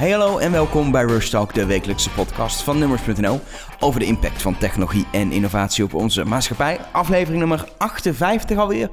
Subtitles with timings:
[0.00, 3.40] Hey hallo en welkom bij Rush Talk, de wekelijkse podcast van Nummers.nl
[3.80, 6.78] over de impact van technologie en innovatie op onze maatschappij.
[6.92, 8.90] Aflevering nummer 58 alweer.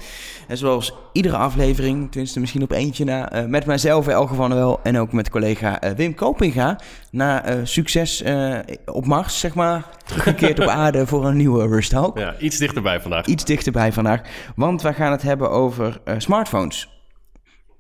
[0.47, 4.59] En zoals iedere aflevering, tenminste misschien op eentje na, uh, met mijzelf Elge van der
[4.59, 6.79] Wel en ook met collega uh, Wim Kopinga.
[7.11, 8.23] Na uh, succes
[8.85, 12.17] op Mars, zeg maar, teruggekeerd op aarde voor een nieuwe Rush Talk.
[12.17, 13.25] Ja, iets dichterbij vandaag.
[13.25, 14.21] Iets dichterbij vandaag,
[14.55, 16.89] want wij gaan het hebben over smartphones.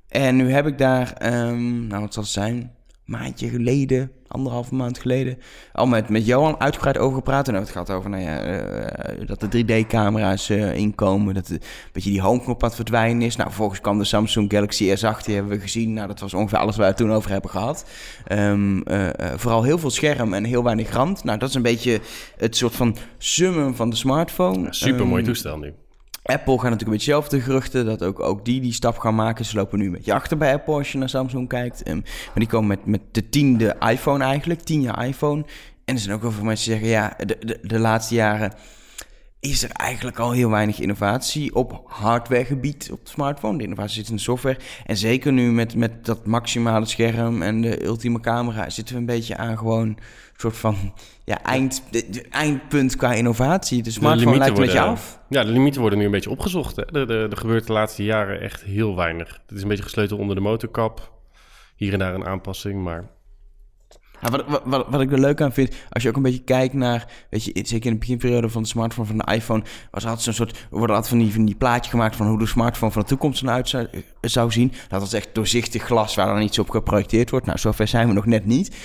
[0.07, 2.76] En nu heb ik daar, um, nou wat zal het zijn,
[3.07, 5.37] maandje geleden, anderhalve maand geleden,
[5.73, 7.47] al met, met Johan uitgebreid over gepraat.
[7.47, 11.61] En het gaat over nou ja, uh, dat de 3D-camera's uh, inkomen, dat een
[11.91, 13.35] beetje die homeknop aan het verdwijnen is.
[13.35, 15.93] Nou, vervolgens kwam de Samsung Galaxy S8, die hebben we gezien.
[15.93, 17.85] Nou, dat was ongeveer alles waar we het toen over hebben gehad.
[18.31, 21.23] Um, uh, vooral heel veel scherm en heel weinig rand.
[21.23, 21.99] Nou, dat is een beetje
[22.37, 24.63] het soort van summum van de smartphone.
[24.63, 25.73] Ja, super mooi um, toestel nu.
[26.27, 29.15] Apple gaat natuurlijk een beetje zelf de geruchten dat ook, ook die die stap gaan
[29.15, 29.45] maken.
[29.45, 31.89] Ze lopen nu een beetje achter bij Apple als je naar Samsung kijkt.
[31.89, 35.45] Um, maar die komen met, met de tiende iPhone eigenlijk, tien jaar iPhone.
[35.85, 38.53] En er zijn ook wel veel mensen die zeggen, ja, de, de, de laatste jaren
[39.39, 43.57] is er eigenlijk al heel weinig innovatie op hardwaregebied op de smartphone.
[43.57, 44.59] De innovatie zit in de software.
[44.85, 49.07] En zeker nu met, met dat maximale scherm en de ultieme camera zitten we een
[49.07, 49.97] beetje aan gewoon een
[50.35, 50.93] soort van
[51.23, 53.83] ja, eind, de, eindpunt qua innovatie.
[53.83, 55.19] De smartphone lijkt een beetje af.
[55.29, 56.75] Ja, de limieten worden nu een beetje opgezocht.
[56.75, 57.07] Hè.
[57.07, 59.39] Er, gebeurt de laatste jaren echt heel weinig.
[59.47, 61.11] Het is een beetje gesleuteld onder de motorkap.
[61.75, 63.09] Hier en daar een aanpassing, maar
[64.21, 67.07] wat, wat, wat, ik er leuk aan vind, als je ook een beetje kijkt naar,
[67.29, 70.33] weet je, zeker in de beginperiode van de smartphone, van de iPhone, was altijd zo'n
[70.33, 73.43] soort, worden altijd van die, die plaatje gemaakt van hoe de smartphone van de toekomst
[73.43, 73.87] eruit zou,
[74.21, 74.73] zou zien.
[74.87, 77.45] Dat was echt doorzichtig glas waar dan iets op geprojecteerd wordt.
[77.45, 78.75] Nou, zover zijn we nog net niet.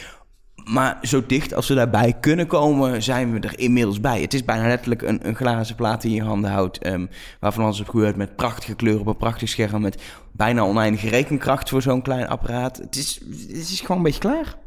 [0.64, 4.20] Maar zo dicht als we daarbij kunnen komen, zijn we er inmiddels bij.
[4.20, 6.86] Het is bijna letterlijk een, glazen plaat die je handen houdt.
[6.86, 7.08] Um,
[7.40, 9.82] waarvan alles op gebeurt met prachtige kleuren op een prachtig scherm.
[9.82, 10.02] Met
[10.32, 12.76] bijna oneindige rekenkracht voor zo'n klein apparaat.
[12.76, 14.60] Het is, het is gewoon een beetje klaar.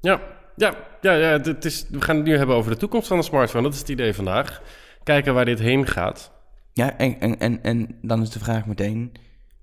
[0.00, 0.20] Ja,
[0.56, 3.24] ja, ja, ja het is, we gaan het nu hebben over de toekomst van de
[3.24, 3.64] smartphone.
[3.64, 4.62] Dat is het idee vandaag.
[5.02, 6.32] Kijken waar dit heen gaat.
[6.72, 9.12] Ja, en, en, en, en dan is de vraag meteen: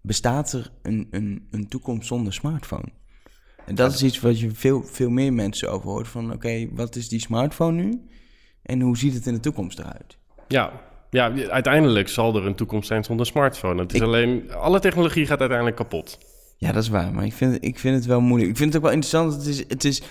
[0.02, 2.90] bestaat er een, een, een toekomst zonder smartphone?
[3.66, 6.08] En dat is iets wat je veel, veel meer mensen over hoort.
[6.08, 8.02] Van oké, wat is die smartphone nu?
[8.64, 10.18] En hoe ziet het in de toekomst eruit?
[10.48, 10.72] Ja,
[11.10, 13.82] ja, uiteindelijk zal er een toekomst zijn zonder smartphone.
[13.82, 16.18] Het is alleen, alle technologie gaat uiteindelijk kapot.
[16.58, 17.14] Ja, dat is waar.
[17.14, 18.52] Maar ik vind, ik vind het wel moeilijk.
[18.52, 19.34] Ik vind het ook wel interessant.
[19.34, 20.02] Het is, het is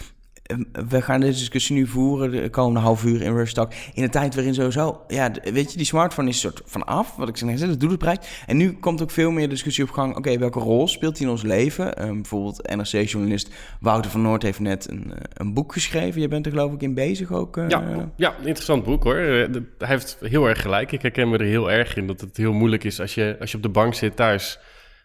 [0.88, 3.72] we gaan deze discussie nu voeren de komende half uur in Rushtalk.
[3.94, 7.16] In een tijd waarin sowieso, ja, weet je, die smartphone is soort van af.
[7.16, 8.28] Wat ik zeg, dat doet het bereikt.
[8.46, 10.16] En nu komt ook veel meer discussie op gang.
[10.16, 12.06] Oké, welke rol speelt hij in ons leven?
[12.06, 16.20] Um, bijvoorbeeld NRC-journalist Wouter van Noord heeft net een, eh, een boek geschreven.
[16.20, 17.56] Je bent er geloof ik in bezig ook.
[17.56, 17.68] Uh...
[17.68, 19.16] Ja, ja, interessant boek hoor.
[19.16, 20.92] Eh, hij heeft heel erg gelijk.
[20.92, 23.50] Ik herken me er heel erg in dat het heel moeilijk is als je, als
[23.50, 24.58] je op de bank zit thuis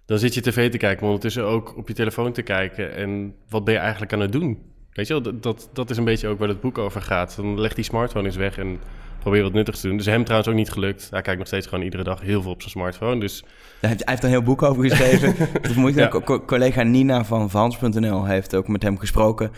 [0.05, 2.95] dan zit je tv te kijken, maar ondertussen ook op je telefoon te kijken.
[2.95, 4.70] En wat ben je eigenlijk aan het doen?
[4.93, 7.35] Weet je wel, dat, dat is een beetje ook waar het boek over gaat.
[7.35, 8.79] Dan legt die smartphone eens weg en
[9.19, 9.97] probeer wat nuttigs te doen.
[9.97, 11.07] Dus hem trouwens ook niet gelukt.
[11.11, 13.19] Hij kijkt nog steeds gewoon iedere dag heel veel op zijn smartphone.
[13.19, 13.43] Dus...
[13.79, 15.35] Hij, heeft, hij heeft een heel boek over geschreven.
[15.61, 16.21] dat moet ja.
[16.45, 19.51] collega Nina van Vans.nl heeft ook met hem gesproken.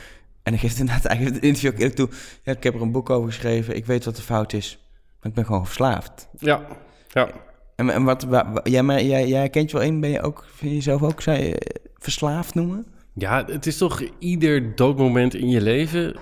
[0.43, 2.09] En hij geeft inderdaad eigenlijk het interview ook eerlijk toe.
[2.43, 3.75] Ja, ik heb er een boek over geschreven.
[3.75, 4.77] Ik weet wat de fout is.
[5.19, 6.27] Maar ik ben gewoon verslaafd.
[6.39, 6.61] Ja,
[7.07, 7.29] ja.
[7.75, 8.27] En, en wat,
[8.63, 11.21] jij, maar, jij, jij kent je wel in, ben je ook, vind je jezelf ook,
[11.21, 12.92] zou je verslaafd noemen?
[13.15, 16.15] Ja, het is toch ieder doodmoment in je leven,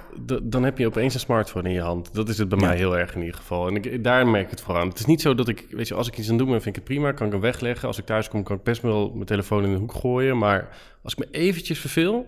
[0.44, 2.14] dan heb je opeens een smartphone in je hand.
[2.14, 3.68] Dat is het bij mij heel erg in ieder geval.
[3.68, 4.88] En ik, daar merk ik het voor aan.
[4.88, 6.76] Het is niet zo dat ik, weet je, als ik iets aan doe ben, vind
[6.76, 7.12] ik het prima.
[7.12, 7.88] Kan ik hem wegleggen.
[7.88, 10.38] Als ik thuis kom, kan ik best wel mijn telefoon in de hoek gooien.
[10.38, 12.26] Maar als ik me eventjes verveel,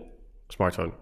[0.48, 0.92] smartphone.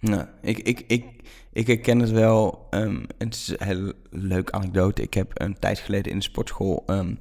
[0.00, 1.04] Nou, ik, ik, ik,
[1.52, 2.66] ik herken het wel.
[2.70, 5.02] Um, het is een heel leuk anekdote.
[5.02, 6.82] Ik heb een tijd geleden in de sportschool...
[6.86, 7.18] Um,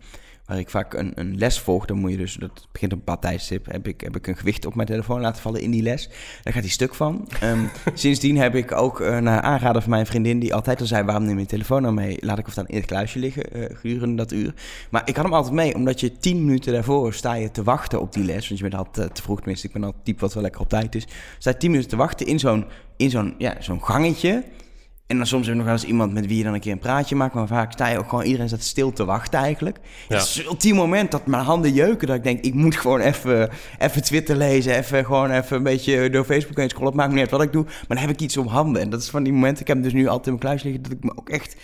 [0.51, 3.05] waar ik vaak een, een les volg, dan moet je dus, dat begint op een
[3.05, 5.81] bepaald tijdstip, heb ik, heb ik een gewicht op mijn telefoon laten vallen in die
[5.81, 6.09] les.
[6.43, 7.27] Daar gaat hij stuk van.
[7.43, 11.03] Um, sindsdien heb ik ook uh, naar aanraden van mijn vriendin, die altijd al zei,
[11.03, 12.17] waarom neem je telefoon nou mee?
[12.19, 14.53] Laat ik of dan in het kluisje liggen uh, gedurende dat uur.
[14.89, 18.01] Maar ik had hem altijd mee, omdat je tien minuten daarvoor sta je te wachten
[18.01, 18.47] op die les.
[18.47, 20.61] Want je bent altijd uh, te vroeg, tenminste, ik ben altijd type wat wel lekker
[20.61, 21.07] op tijd is.
[21.37, 22.65] Sta je tien minuten te wachten in zo'n
[22.97, 24.43] in zo'n ja, zo'n gangetje.
[25.11, 26.71] En dan soms heb je nog wel eens iemand met wie je dan een keer
[26.71, 27.33] een praatje maakt.
[27.33, 29.79] Maar vaak sta je ook gewoon, iedereen staat stil te wachten eigenlijk.
[30.09, 30.15] Ja.
[30.15, 32.07] Het is op die moment dat mijn handen jeuken.
[32.07, 33.49] Dat ik denk, ik moet gewoon even,
[33.79, 34.75] even Twitter lezen.
[34.75, 36.91] Even gewoon even een beetje door Facebook heen scrollen.
[36.91, 37.63] Het maakt niet uit wat ik doe.
[37.63, 38.81] Maar dan heb ik iets om handen.
[38.81, 39.61] En dat is van die momenten.
[39.61, 40.83] Ik heb dus nu altijd in mijn kluis liggen.
[40.83, 41.55] Dat ik me ook echt...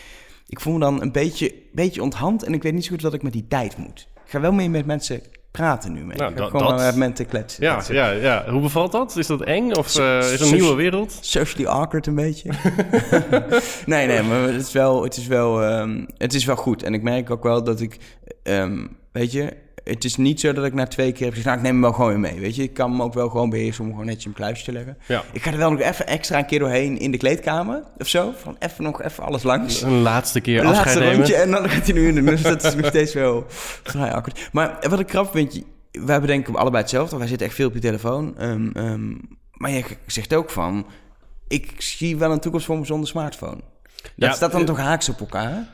[0.48, 2.44] Ik voel me dan een beetje, beetje onthand.
[2.44, 4.08] En ik weet niet zo goed wat ik met die tijd moet.
[4.26, 5.22] Ik ga wel meer met mensen
[5.58, 6.18] praten nu mee.
[6.18, 6.96] Nou, dat, gewoon dat...
[6.96, 7.64] met te kletsen.
[7.64, 8.46] Ja, ja, ja.
[8.50, 9.16] Hoe bevalt dat?
[9.16, 11.18] Is dat eng of uh, is het een nieuwe wereld?
[11.22, 12.50] Socially awkward een beetje.
[13.86, 16.84] nee, nee, maar het is wel, het is wel, um, het is wel goed.
[16.84, 17.98] En ik merk ook wel dat ik,
[18.44, 19.54] um, weet je,
[19.88, 21.82] het is niet zo dat ik na twee keer heb gezegd, nou, ik neem hem
[21.82, 22.40] wel gewoon weer mee.
[22.40, 24.66] Weet je, ik kan hem ook wel gewoon beheersen om gewoon netjes in mijn kluisje
[24.66, 24.98] te leggen.
[25.08, 25.24] Ja.
[25.32, 28.34] Ik ga er wel nog even extra een keer doorheen in de kleedkamer of zo.
[28.38, 29.82] Van even nog even alles langs.
[29.82, 32.42] Een laatste keer Een afscheid laatste rondje en dan gaat hij nu in de dus
[32.42, 33.46] dat is nog steeds wel
[33.84, 34.50] vrij awkward.
[34.52, 35.62] Maar wat ik krap vind,
[35.92, 37.18] wij bedenken allebei hetzelfde.
[37.18, 38.38] Wij zitten echt veel op je telefoon.
[38.38, 39.10] Ehm, ehm,
[39.52, 40.86] maar je zegt ook van,
[41.48, 43.62] ik zie wel een toekomst voor me zonder smartphone.
[44.02, 45.68] Dat Ja, staat dan eh, toch haaks op elkaar?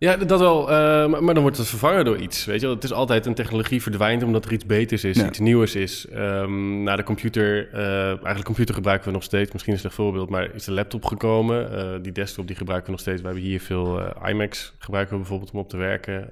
[0.00, 0.70] Ja, dat wel.
[0.70, 0.76] eh,
[1.06, 2.44] maar, maar dan wordt het vervangen door iets.
[2.44, 2.68] Weet je?
[2.68, 5.26] Het is altijd een technologie verdwijnt omdat er iets beters is, Ja.
[5.26, 6.06] iets nieuws is.
[6.08, 9.52] Ehm na de computer, eh, eigenlijk computer gebruiken we nog steeds.
[9.52, 11.72] Misschien is het een voorbeeld, maar is de laptop gekomen.
[11.78, 13.20] Eh, die desktop die gebruiken we nog steeds.
[13.20, 16.30] We hebben hier veel iMacs gebruiken we bijvoorbeeld om op te werken.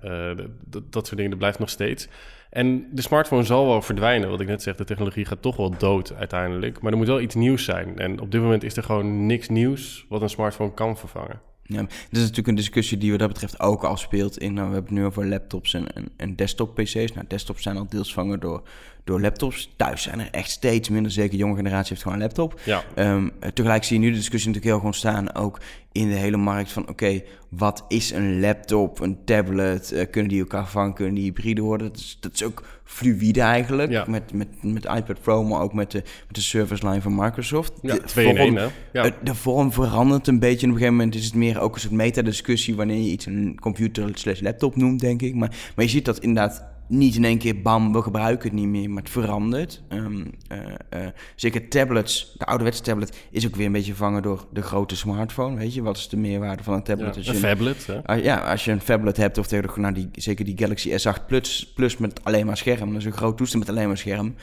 [0.90, 2.08] Dat soort dingen, dat blijft nog steeds.
[2.50, 4.30] En de smartphone zal wel verdwijnen.
[4.30, 6.80] Wat ik net zeg, de technologie gaat toch wel dood uiteindelijk.
[6.80, 7.98] Maar er moet wel iets nieuws zijn.
[7.98, 11.40] En op dit moment is er gewoon niks nieuws wat een smartphone kan vervangen.
[11.70, 14.38] Ja, dat is natuurlijk een discussie die wat dat betreft ook al speelt.
[14.38, 17.12] In, nou, we hebben het nu over laptops en, en, en desktop-PC's.
[17.12, 18.62] Nou, desktops zijn al deels vervangen door,
[19.08, 19.72] door laptops.
[19.76, 21.12] Thuis zijn er echt steeds minder.
[21.12, 22.60] Zeker de jonge generatie heeft gewoon een laptop.
[22.64, 22.82] Ja.
[22.94, 25.34] Ehm, tegelijk zie je nu de discussie natuurlijk heel gewoon staan.
[25.34, 25.60] Ook
[25.92, 29.92] in de hele markt van: oké, wat is een laptop, een tablet?
[29.92, 30.94] Eh, kunnen die elkaar vervangen?
[30.94, 31.86] Kunnen die hybride worden?
[31.86, 33.90] Dat is, dat is ook fluïde eigenlijk.
[33.90, 34.04] Ja.
[34.08, 37.72] Met, met, met iPad Pro, maar ook met de, met de service line van Microsoft.
[37.82, 38.54] Ja, De in vorm- één?
[38.92, 39.04] Ja.
[39.04, 40.66] eh, De vorm verandert een beetje.
[40.66, 43.26] En op een gegeven moment is het meer ook een soort metadiscussie wanneer je iets
[43.26, 45.34] een computer slash laptop noemt, denk ik.
[45.34, 48.68] Maar, maar je ziet dat inderdaad niet in één keer bam, we gebruiken het niet
[48.68, 49.82] meer, maar het verandert.
[49.88, 50.58] Ehm, eh,
[50.90, 54.96] eh, zeker tablets, de ouderwetse tablet is ook weer een beetje vervangen door de grote
[54.96, 55.56] smartphone.
[55.56, 57.14] Weet je, wat is de meerwaarde van een tablet?
[57.14, 58.04] Ja, als je een phablet, hè?
[58.04, 61.26] Ah, ja, als je een phablet hebt, of tegen nou die, zeker die Galaxy S8
[61.26, 62.88] Plus, plus met alleen maar scherm.
[62.90, 64.34] Dat is een groot toestel met alleen maar scherm.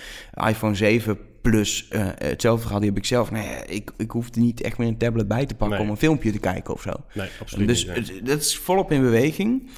[0.47, 3.31] iPhone 7 Plus, eh, hetzelfde verhaal, die heb ik zelf.
[3.31, 5.85] Nou ja, ik, ik hoef er niet echt meer een tablet bij te pakken Nee.
[5.85, 6.91] om een filmpje te kijken of zo.
[7.13, 7.95] Nee, absoluut Dus niet.
[7.95, 9.69] het- dat is volop in beweging.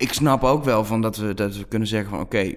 [0.00, 2.54] Ik snap ook wel van dat we, dat we kunnen zeggen van oké,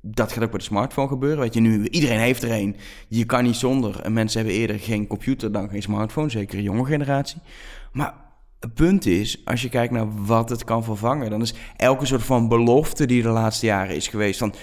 [0.00, 1.38] dat gaat ook bij de smartphone gebeuren.
[1.38, 2.76] Weet je, nu iedereen heeft er een.
[3.08, 4.00] Je kan niet zonder.
[4.00, 7.40] En mensen hebben eerder geen computer dan geen smartphone, zeker de jonge generatie.
[7.92, 8.14] Maar
[8.60, 12.22] het punt is, als je kijkt naar wat het kan vervangen, dan is elke soort
[12.22, 14.54] van belofte die de laatste jaren is geweest van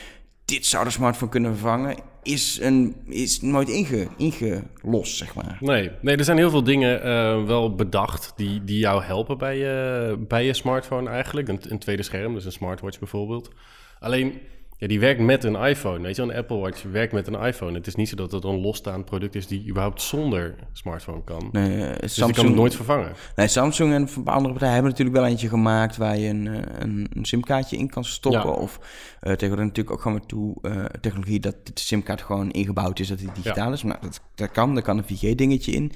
[0.45, 5.57] dit zou de smartphone kunnen vervangen, is, een, is nooit inge, ingelost, zeg maar.
[5.59, 9.57] Nee, nee, er zijn heel veel dingen eh, wel bedacht die, die jou helpen bij
[9.57, 11.47] je, bij je smartphone eigenlijk.
[11.47, 13.51] Een, een tweede scherm, dus een smartwatch bijvoorbeeld.
[13.99, 14.41] Alleen,
[14.77, 16.01] ja, die werkt met een iPhone.
[16.01, 17.73] Weet je, een Apple Watch werkt met een iPhone.
[17.73, 21.49] Het is niet zo dat het een losstaand product is die überhaupt zonder smartphone kan.
[21.51, 23.11] Nee, eh, dus je kan het nooit vervangen.
[23.35, 26.47] Nee, Samsung en een paar andere partijen hebben natuurlijk wel eentje gemaakt waar je een,
[26.47, 28.49] eh, een, een simkaartje in kan stoppen.
[28.49, 28.55] Ja.
[28.55, 28.79] Of
[29.19, 30.55] eh tegenwoordig natuurlijk ook gewoon met toe
[31.01, 33.83] technologie dat de simkaart gewoon ingebouwd is, dat die digitaal is.
[33.83, 35.91] Nou, dat, dat kan, daar kan een 4G-dingetje in.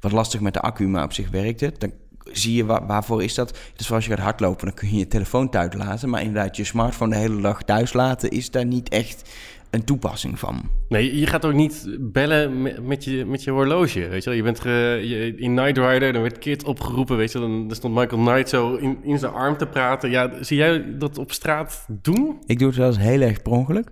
[0.00, 1.80] Wat lastig met de accu, maar op zich werkt het.
[1.80, 1.92] Dan
[2.32, 3.58] zie je wa- waarvoor is dat.
[3.76, 6.08] Dus als je gaat hardlopen, dan kun je je telefoon thuis laten.
[6.08, 9.30] Maar inderdaad, je smartphone de hele dag thuis laten is daar niet echt
[9.70, 10.70] een toepassing van.
[10.88, 14.38] Nee, je gaat ook niet bellen met, met, je, met je horloge, weet je wel.
[14.38, 17.48] Je bent ge- je, in Night Rider, dan werd Kit opgeroepen, weet je wel.
[17.48, 20.10] Dan, dan stond Michael Knight zo in, in zijn arm te praten.
[20.10, 22.36] Ja, zie jij dat op straat doen?
[22.46, 23.88] Ik doe het wel eens heel erg per ongeluk.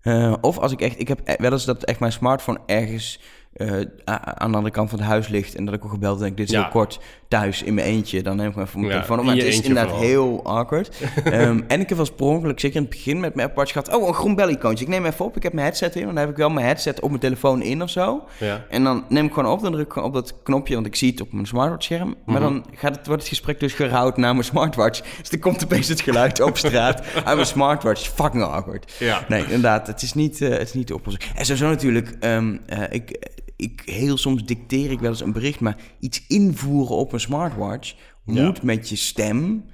[0.00, 3.20] Eh, of als ik echt, ik heb e- wel eens dat echt mijn smartphone ergens
[3.52, 3.70] eh,
[4.04, 6.46] aan de andere kant van het huis ligt en dat ik al gebeld denk, dit
[6.46, 6.60] is Ja.
[6.62, 7.00] heel kort
[7.40, 9.24] thuis in mijn eentje, dan neem ik maar even mijn Ja, telefoon op.
[9.24, 10.06] Maar het is inderdaad vooral.
[10.06, 10.90] heel awkward.
[11.24, 13.94] Ehm, en ik heb eens per ongeluk, zeker in het begin met mijn Apple gehad,
[13.94, 14.84] oh, een groen bel-icoontje.
[14.84, 17.00] Ik neem even op, ik heb mijn headset in, dan heb ik wel mijn headset
[17.00, 18.24] op mijn telefoon in of zo.
[18.38, 18.64] Ja.
[18.68, 20.96] En dan neem ik gewoon op, dan druk ik gewoon op dat knopje, want ik
[20.96, 22.14] zie het op mijn smartwatch-scherm.
[22.26, 22.52] Maar Mhm.
[22.52, 25.00] dan gaat het, wordt het gesprek dus gerouwd naar mijn smartwatch.
[25.20, 28.08] Dus dan komt opeens het geluid op straat uit mijn smartwatch.
[28.08, 28.92] Fucking awkward.
[28.98, 29.24] Ja.
[29.28, 31.30] Nee, inderdaad, het is niet, eh, het is niet de oplossing.
[31.34, 35.60] En sowieso natuurlijk, ehm, eh, ik, ik, heel soms dicteer ik wel eens een bericht,
[35.60, 37.94] maar iets invoeren op een smartwatch
[38.24, 39.64] moet met je stem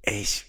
[0.00, 0.46] is...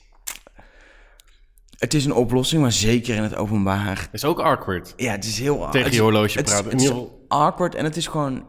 [1.77, 4.09] Het is een oplossing, maar zeker in het openbaar.
[4.11, 4.93] Is ook awkward.
[4.97, 5.67] Ja, het is heel...
[5.69, 6.71] Tegen het je horloge het is- praten.
[6.71, 8.45] Het is ieder awkward en het is gewoon...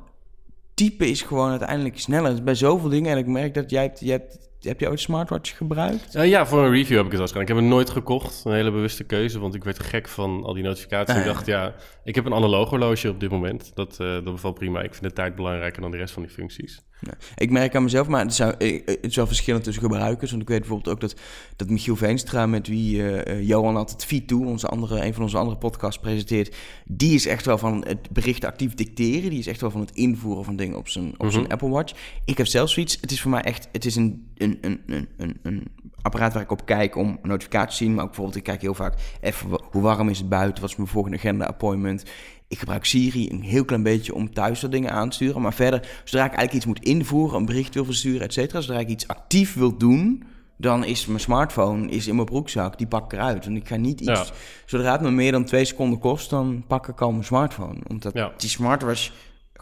[0.75, 2.31] Typen is gewoon uiteindelijk sneller.
[2.31, 3.13] Het bij zoveel dingen.
[3.13, 3.83] En ik merk dat jij...
[3.83, 6.15] hebt- jij hebt, heb je ooit smartwatch gebruikt?
[6.15, 7.43] Eh, ja, voor een review heb ik het al gedaan.
[7.43, 8.43] Ik heb hem nooit gekocht.
[8.45, 11.15] Een hele bewuste keuze, want ik werd gek van al die notificaties.
[11.15, 11.33] Ah, ik ja.
[11.33, 11.75] dacht, ja,
[12.05, 13.71] ik heb een analoog horloge op dit moment.
[13.75, 14.83] Dat, eh, dat bevalt prima.
[14.83, 16.81] Ik vind de tijd belangrijker dan de rest van die functies.
[17.01, 17.15] Nee.
[17.37, 20.31] Ik merk aan mezelf, maar het, zou, het is wel verschillend tussen gebruikers.
[20.31, 21.15] Want ik weet bijvoorbeeld ook dat,
[21.57, 25.39] dat Michiel Veenstra, met wie eh, Johan altijd Fiet toe, onze andere, een van onze
[25.39, 29.31] andere podcasts presenteert, die is echt wel van het berichten actief dicteren.
[29.31, 31.53] Die is echt wel van het invoeren van dingen op zijn, op zijn Mhm.
[31.53, 31.95] Apple Watch.
[32.25, 35.09] Ik heb zelfs zoiets, het is voor mij echt, het is een, een, een, een,
[35.17, 35.67] een, een
[36.03, 37.93] apparaat waar ik op kijk om notificaties te zien.
[37.95, 40.77] Maar ook bijvoorbeeld, ik kijk heel vaak even hoe warm is het buiten, wat is
[40.77, 42.05] mijn volgende agenda appointment.
[42.51, 45.43] Ik gebruik Siri een heel klein beetje om thuis dat dingen aan te sturen.
[45.43, 48.61] Maar verder, zodra ik eigenlijk iets moet invoeren, een bericht wil versturen, et cetera.
[48.61, 50.23] Zodra ik iets actief wil doen,
[50.57, 53.47] dan is mijn smartphone is in mijn broekzak, die pak ik eruit.
[53.47, 54.25] En ik ga niet iets, Ja.
[54.67, 57.79] zodra het me meer dan twee seconden kost, dan pak ik al mijn smartphone.
[57.89, 58.33] Omdat Ja.
[58.37, 59.11] die smartwatch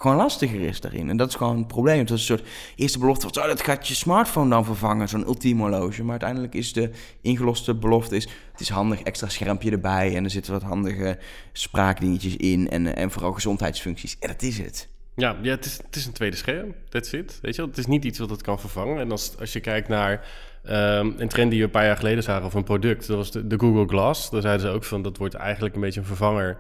[0.01, 1.09] gewoon lastiger is daarin.
[1.09, 1.99] En dat is gewoon een probleem.
[1.99, 5.27] Het was een soort eerste belofte van, oh, dat gaat je smartphone dan vervangen, zo'n
[5.27, 5.57] ultiem.
[5.57, 6.91] Maar uiteindelijk is de
[7.21, 11.19] ingeloste belofte, is, het is handig, extra schermpje erbij en er zitten wat handige
[11.53, 14.17] spraakdingetjes in en, en vooral gezondheidsfuncties.
[14.21, 14.89] En dat is het.
[15.15, 16.75] Ja, ja het, is, het is een tweede scherm.
[16.89, 17.39] That's it.
[17.43, 17.71] Weet je wel?
[17.71, 18.99] Het is niet iets wat het kan vervangen.
[18.99, 20.27] En als, als je kijkt naar
[20.65, 23.31] ehm, een trend die we een paar jaar geleden zagen of een product, dat was
[23.31, 24.31] de, de Google Glass.
[24.31, 26.59] Daar zeiden ze ook van dat wordt eigenlijk een beetje een vervanger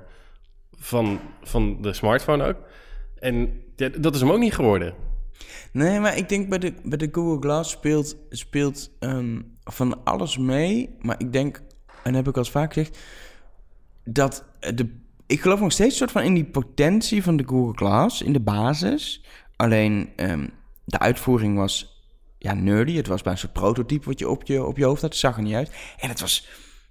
[0.76, 2.57] van, van de smartphone ook.
[3.20, 3.62] En
[4.00, 4.94] dat is hem ook niet geworden.
[5.72, 10.38] Nee, maar ik denk bij de, bij de Google Glass speelt, speelt ehm, van alles
[10.38, 10.96] mee.
[11.00, 11.62] Maar ik denk,
[12.02, 12.98] en heb ik al vaak gezegd,
[14.04, 14.44] dat
[14.75, 14.94] de,
[15.26, 18.40] ik geloof nog steeds soort van in die potentie van de Google Glass, in de
[18.40, 19.25] basis.
[19.56, 20.46] Alleen ehm,
[20.84, 22.02] de uitvoering was
[22.38, 22.96] ja, nerdy.
[22.96, 25.10] Het was bij een soort prototype wat je op je, op je hoofd had.
[25.10, 25.70] Het zag er niet uit.
[25.98, 26.48] En het was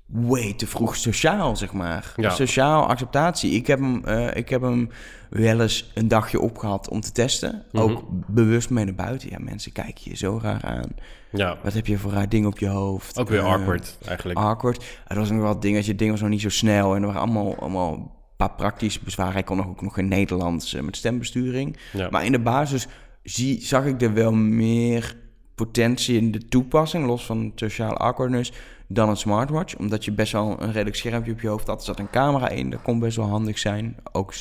[0.07, 2.13] way te vroeg sociaal, zeg maar.
[2.15, 2.29] Ja.
[2.29, 3.51] Sociaal acceptatie.
[3.51, 4.89] Ik heb, hem, eh, ik heb hem
[5.29, 7.63] wel eens een dagje opgehad om te testen.
[7.71, 9.29] Ook bewust mee naar buiten.
[9.29, 10.89] Ja, mensen kijken je zo raar aan.
[11.31, 13.19] Ja, Wat heb je voor raar dingen op je hoofd?
[13.19, 14.39] ook weer Eh, awkward eigenlijk.
[14.39, 14.85] awkward.
[15.07, 16.95] Er was nog wel dingen, je ding was nog niet zo snel.
[16.95, 19.33] En er waren allemaal, allemaal een paar praktische bezwaren.
[19.33, 21.77] Hij kon nog ook nog geen Nederlands eh, met stembesturing.
[21.93, 22.07] Ja.
[22.11, 22.87] Maar in de basis
[23.23, 25.15] zie, zag ik er wel meer
[25.57, 28.51] potentie in de toepassing, los van sociale awkwardness,
[28.87, 29.75] dan een smartwatch.
[29.75, 31.79] Omdat je best wel een redelijk schermpje op je hoofd had.
[31.79, 33.95] Er zat een camera in, dat kon best wel handig zijn.
[34.11, 34.33] Ook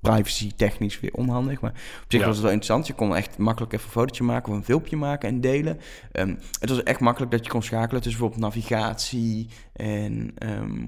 [0.00, 1.60] privacy technisch weer onhandig.
[1.60, 2.26] Maar op zich Ja.
[2.26, 2.86] was het wel interessant.
[2.86, 5.78] Je kon echt makkelijk even een fotootje maken of een filmpje maken en delen.
[6.12, 10.86] Ehm, het was echt makkelijk dat je kon schakelen tussen bijvoorbeeld navigatie en, ehm,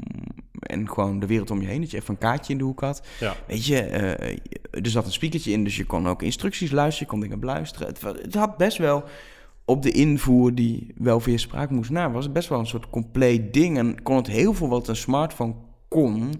[0.60, 1.80] en gewoon de wereld om je heen.
[1.80, 3.02] Dat je even een kaartje in de hoek had.
[3.20, 3.34] Ja.
[3.46, 4.36] Weet je, eh,
[4.70, 7.88] er zat een speakertje in, dus je kon ook instructies luisteren, je kon dingen beluisteren.
[8.22, 9.04] Het had best wel
[9.70, 12.90] op de invoer die wel via spraak moest na, was het best wel een soort
[12.90, 13.78] compleet ding.
[13.78, 15.54] En kon het heel veel wat een smartphone
[15.88, 16.32] kon,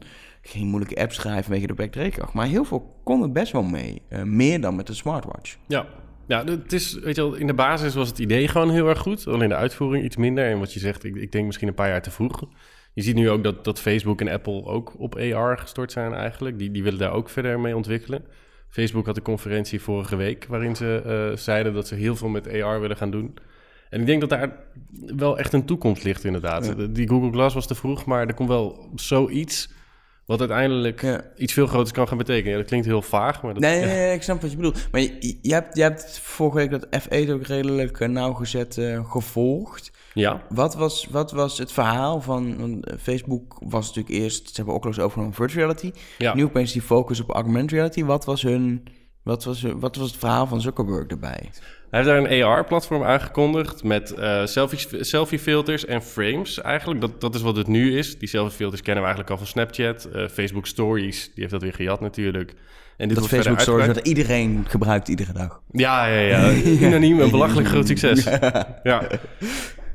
[0.42, 4.02] geen moeilijke app schrijven vanwege de backdrakekracht, maar heel veel kon het best wel mee.
[4.08, 5.56] Eh, meer dan met een smartwatch.
[5.66, 5.86] Ja.
[6.26, 8.98] Ja, het is, weet je wel, in de basis was het idee gewoon heel erg
[8.98, 9.26] goed.
[9.26, 10.50] Alleen de uitvoering iets minder.
[10.50, 12.44] En wat je zegt, ik, ik denk misschien een paar jaar te vroeg.
[12.94, 16.58] Je ziet nu ook dat, dat Facebook en Apple ook op AR gestort zijn eigenlijk.
[16.58, 18.24] Die, die willen daar ook verder mee ontwikkelen.
[18.70, 22.62] Facebook had een conferentie vorige week waarin ze eh, zeiden dat ze heel veel met
[22.62, 23.34] AR willen gaan doen.
[23.90, 24.52] En ik denk dat daar
[25.16, 26.66] wel echt een toekomst ligt inderdaad.
[26.66, 26.86] Ja.
[26.90, 29.68] Die Google Glass was te vroeg, maar er komt wel zoiets
[30.30, 31.22] wat uiteindelijk Ja.
[31.36, 32.50] iets veel groters kan gaan betekenen.
[32.52, 33.86] Ja, dat klinkt heel vaag, maar dat, Nee, ja.
[33.86, 34.88] nee, nee, ik snap wat je bedoelt.
[34.92, 39.10] Maar je, je, hebt, je hebt vorige week dat F8 ook redelijk eh, nauwgezet eh,
[39.10, 39.90] gevolgd.
[40.14, 40.42] ja.
[40.48, 42.44] Wat was, wat was het verhaal van...
[42.84, 44.46] eh, Facebook was natuurlijk eerst...
[44.48, 45.92] Ze hebben Oculus overgenomen virtual reality.
[46.18, 46.34] Ja.
[46.34, 48.04] Nu opeens die focus op augmented reality.
[48.04, 48.84] Wat was hun...
[49.22, 51.50] Wat was, wat was het verhaal van Zuckerberg erbij?
[51.90, 57.00] Hij heeft daar een AR-platform aangekondigd met eh selfie, selfie-filters en frames eigenlijk.
[57.00, 58.18] Dat, dat is wat het nu is.
[58.18, 60.04] Die selfie-filters kennen we eigenlijk al van Snapchat.
[60.04, 62.54] Eh, Facebook Stories, die heeft dat weer gejat natuurlijk.
[62.96, 65.60] En dit Dat Facebook Stories dat iedereen gebruikt iedere dag.
[65.72, 66.52] Ja, ja, ja.
[66.64, 68.24] Unaniem een belachelijk groot succes.
[68.82, 69.06] Ja.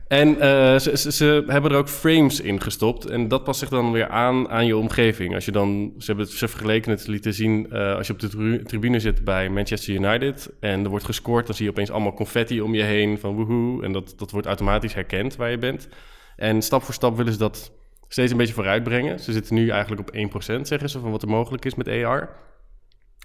[0.08, 3.06] En eh, ze, ze, hebben er ook frames in gestopt.
[3.06, 5.34] En dat past zich dan weer aan aan je omgeving.
[5.34, 7.72] Als je dan, ze hebben het ze vergeleken het lieten zien.
[7.72, 10.54] eh, als je op de tribune zit bij Manchester United.
[10.60, 11.46] en er wordt gescoord.
[11.46, 13.20] dan zie je opeens allemaal confetti om je heen.
[13.20, 13.84] van woehoe.
[13.84, 15.88] En dat, dat wordt automatisch herkend waar je bent.
[16.36, 17.72] En stap voor stap willen ze dat
[18.08, 19.20] steeds een beetje vooruitbrengen.
[19.20, 22.30] Ze zitten nu eigenlijk op 1%, zeggen ze, van wat er mogelijk is met AR.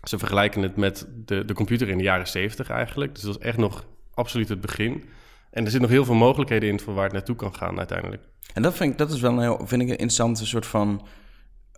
[0.03, 3.15] Ze vergelijken het met de, de computer in de jaren 70 eigenlijk.
[3.15, 3.85] Dus dat is echt nog
[4.15, 5.05] absoluut het begin.
[5.51, 8.23] En er zitten nog heel veel mogelijkheden in voor waar het naartoe kan gaan uiteindelijk.
[8.55, 11.07] En dat vind ik, dat is wel een heel, vind ik een interessante soort van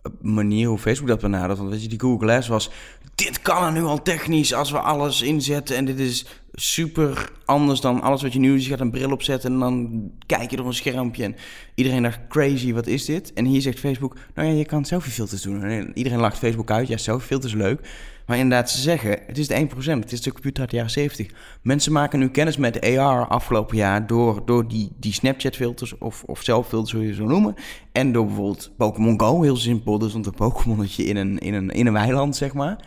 [0.01, 1.57] eh, manier hoe Facebook dat benadert.
[1.57, 2.69] Want weet je, die Google Glass was...
[3.15, 5.75] Dit kan er nu al technisch als we alles inzetten.
[5.75, 8.63] En dit is super anders dan alles wat je nu ziet.
[8.63, 11.23] Je gaat een bril opzetten en dan kijk je door een schermpje.
[11.23, 11.35] En
[11.75, 13.33] iedereen dacht, crazy, wat is dit?
[13.33, 15.63] En hier zegt Facebook, nou ja, je kan selfie-filters doen.
[15.63, 17.87] En iedereen lacht Facebook uit, ja, selfie-filters leuk.
[18.25, 19.99] Maar inderdaad, ze zeggen, het is de 1%.
[19.99, 21.27] Het is de computer uit de jaren 70.
[21.61, 24.07] Mensen maken nu kennis met AR afgelopen jaar...
[24.07, 27.55] door, door die, die Snapchat-filters of, of zelf-filters, hoe je zo noemen.
[27.91, 29.99] En door bijvoorbeeld Pokémon Go, heel simpel.
[29.99, 32.85] Dus een Pokémonnetje in een, in, een, in een weiland, zeg maar.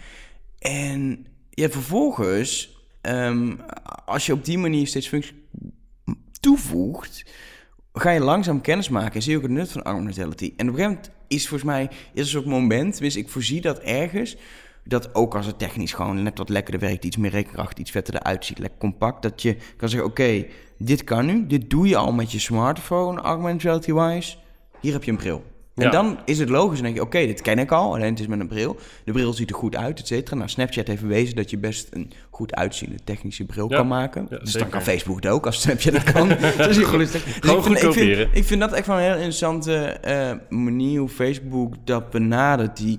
[0.59, 3.55] En ja, vervolgens, ehm,
[4.05, 5.35] als je op die manier steeds functies
[6.40, 7.25] toevoegt,
[7.93, 10.52] ga je langzaam kennis maken en zie je ook het nut van augmented reality.
[10.57, 13.61] En op een gegeven moment is volgens mij is er zo'n moment, tenminste ik voorzie
[13.61, 14.37] dat ergens,
[14.88, 18.14] dat ook als het technisch gewoon net wat lekkerder werkt, iets meer rekenkracht, iets vetter
[18.14, 20.45] eruit ziet, lekker compact, dat je kan zeggen, oké,
[20.78, 24.37] dit kan nu, dit doe je al met je smartphone, augmented reality wise,
[24.81, 25.45] hier heb je een bril.
[25.75, 25.90] En Ja.
[25.90, 26.75] dan is het logisch.
[26.75, 27.95] Dan denk je, oké, dit ken ik al.
[27.95, 28.76] Alleen het is met een bril.
[29.05, 30.37] De bril ziet er goed uit, et cetera.
[30.37, 33.76] Nou, Snapchat heeft bewezen dat je best een goed uitziende technische bril Ja.
[33.76, 34.26] kan maken.
[34.31, 34.61] Ja, dus zeker.
[34.61, 36.28] dan kan Facebook het ook, als Snapchat het kan.
[36.31, 39.02] Gewoon eens- dus Gewoon ik, vind, goed ik, vind, ik vind dat echt wel een
[39.02, 42.76] heel interessante eh, manier hoe Facebook dat benadert.
[42.76, 42.99] Die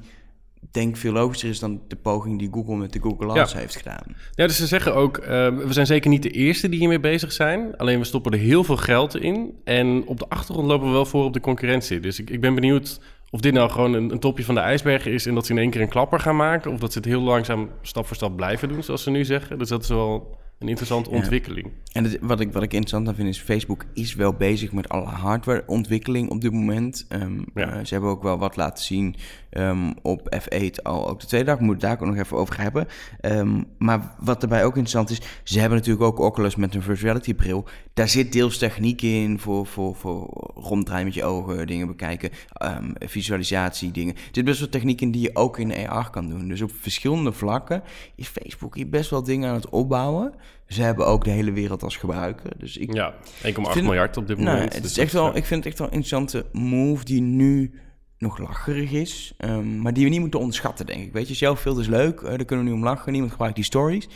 [0.72, 4.04] denk veel logischer is dan de poging die Google met de Google Lens heeft gedaan.
[4.32, 7.32] Ja, dus ze zeggen ook, eh, we zijn zeker niet de eerste die hiermee bezig
[7.32, 7.78] zijn.
[7.78, 9.54] Alleen we stoppen er heel veel geld in.
[9.64, 12.00] En op de achtergrond lopen we wel voor op de concurrentie.
[12.00, 15.06] Dus ik, ik ben benieuwd of dit nou gewoon een, een topje van de ijsberg
[15.06, 15.26] is...
[15.26, 16.72] en dat ze in één keer een klapper gaan maken...
[16.72, 19.58] of dat ze het heel langzaam stap voor stap blijven doen, zoals ze nu zeggen.
[19.58, 21.68] Dus dat is wel een interessante ontwikkeling.
[21.92, 24.90] En het- wat, ik, wat ik interessant aan vind is, Facebook is wel bezig met
[24.90, 27.06] alle hardwareontwikkeling op dit moment.
[27.10, 27.72] Ehm, Ja.
[27.74, 29.16] eh, ze hebben ook wel wat laten zien
[29.50, 31.60] ehm, op F8 al ook de tweede dag.
[31.60, 32.88] Moet daar ook nog even over hebben.
[33.22, 37.06] Ehm, maar wat daarbij ook interessant is, ze hebben natuurlijk ook Oculus met een virtual
[37.12, 37.66] reality bril.
[37.98, 42.92] Daar zit deels techniek in voor, voor, voor ronddraaien met je ogen, dingen bekijken, ehm,
[43.00, 44.16] visualisatie, dingen.
[44.16, 46.48] Er zit best wel techniek in die je ook in AR kan doen.
[46.48, 47.84] Dus op verschillende vlakken
[48.16, 50.34] is Facebook hier best wel dingen aan het opbouwen.
[50.68, 52.52] Ze hebben ook de hele wereld als gebruiker.
[52.58, 53.14] Dus ik, Ja,
[53.44, 54.74] 1,8 vind- miljard op dit nou, moment.
[54.74, 55.34] het Dus is echt wel, ja.
[55.34, 57.72] ik vind het echt wel een interessante move die nu
[58.18, 59.34] nog lacherig is.
[59.38, 61.14] ehm, maar die we niet moeten onderschatten, denk ik.
[61.14, 62.22] Weet je, zelfbeeld is leuk.
[62.22, 63.12] eh, daar kunnen we nu om lachen.
[63.12, 64.08] Niemand gebruikt die stories.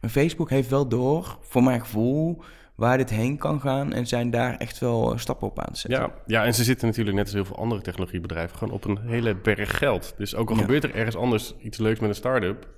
[0.00, 2.42] Maar Facebook heeft wel door, voor mijn gevoel,
[2.80, 3.92] waar dit heen kan gaan.
[3.92, 6.00] En zijn daar echt wel eh, stappen op aan te zetten.
[6.00, 8.98] Ja, ja, en ze zitten natuurlijk net als heel veel andere technologiebedrijven gewoon op een
[9.00, 10.14] hele berg geld.
[10.16, 10.60] Dus ook al Ja.
[10.60, 12.68] gebeurt er ergens anders iets leuks met een start-up,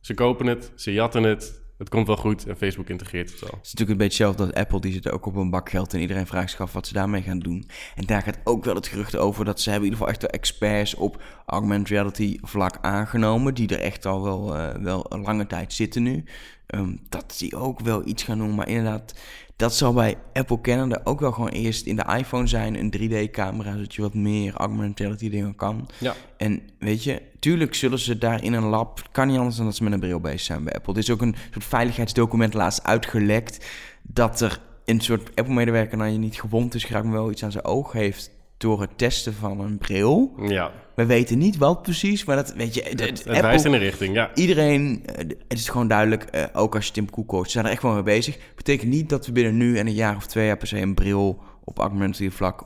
[0.00, 3.50] ze kopen het, ze jatten het, het komt wel goed en Facebook integreert het wel.
[3.50, 5.94] Het is natuurlijk een beetje hetzelfde als Apple, die zit ook op een bak geld
[5.94, 7.68] en iedereen vraagt zich af wat ze daarmee gaan doen.
[7.94, 10.32] En daar gaat ook wel het gerucht over dat ze hebben in ieder geval echt
[10.32, 15.22] wel experts op augmented reality vlak aangenomen, die er echt al wel, eh, wel een
[15.22, 16.24] lange tijd zitten nu.
[16.70, 19.14] Ehm, dat die ook wel iets gaan doen, maar inderdaad,
[19.56, 23.72] dat zal bij Apple Canada ook wel gewoon eerst in de iPhone zijn, een 3D-camera,
[23.72, 25.88] zodat je wat meer augmented reality dingen kan.
[25.98, 29.64] Ja, En weet je, tuurlijk zullen ze daar in een lab, kan niet anders dan
[29.64, 30.94] dat ze met een bril bezig zijn bij Apple.
[30.94, 33.66] Dit is ook een soort veiligheidsdocument laatst uitgelekt,
[34.02, 37.52] dat er een soort Apple-medewerker naar je niet gewond is geraakt, maar wel iets aan
[37.52, 40.32] zijn oog heeft door het testen van een bril.
[40.48, 40.70] ja.
[40.94, 43.72] We weten niet wat precies, maar dat weet je, de- Het, de het wijst in
[43.72, 44.30] een richting, ja.
[44.34, 45.16] iedereen, eh,
[45.48, 47.82] het is gewoon duidelijk, eh, ook als je Tim Cook hoort, ze zijn er echt
[47.82, 48.38] wel mee bezig.
[48.56, 50.94] Betekent niet dat we binnen nu en een jaar of twee jaar per se een
[50.94, 52.64] bril op augmented vlak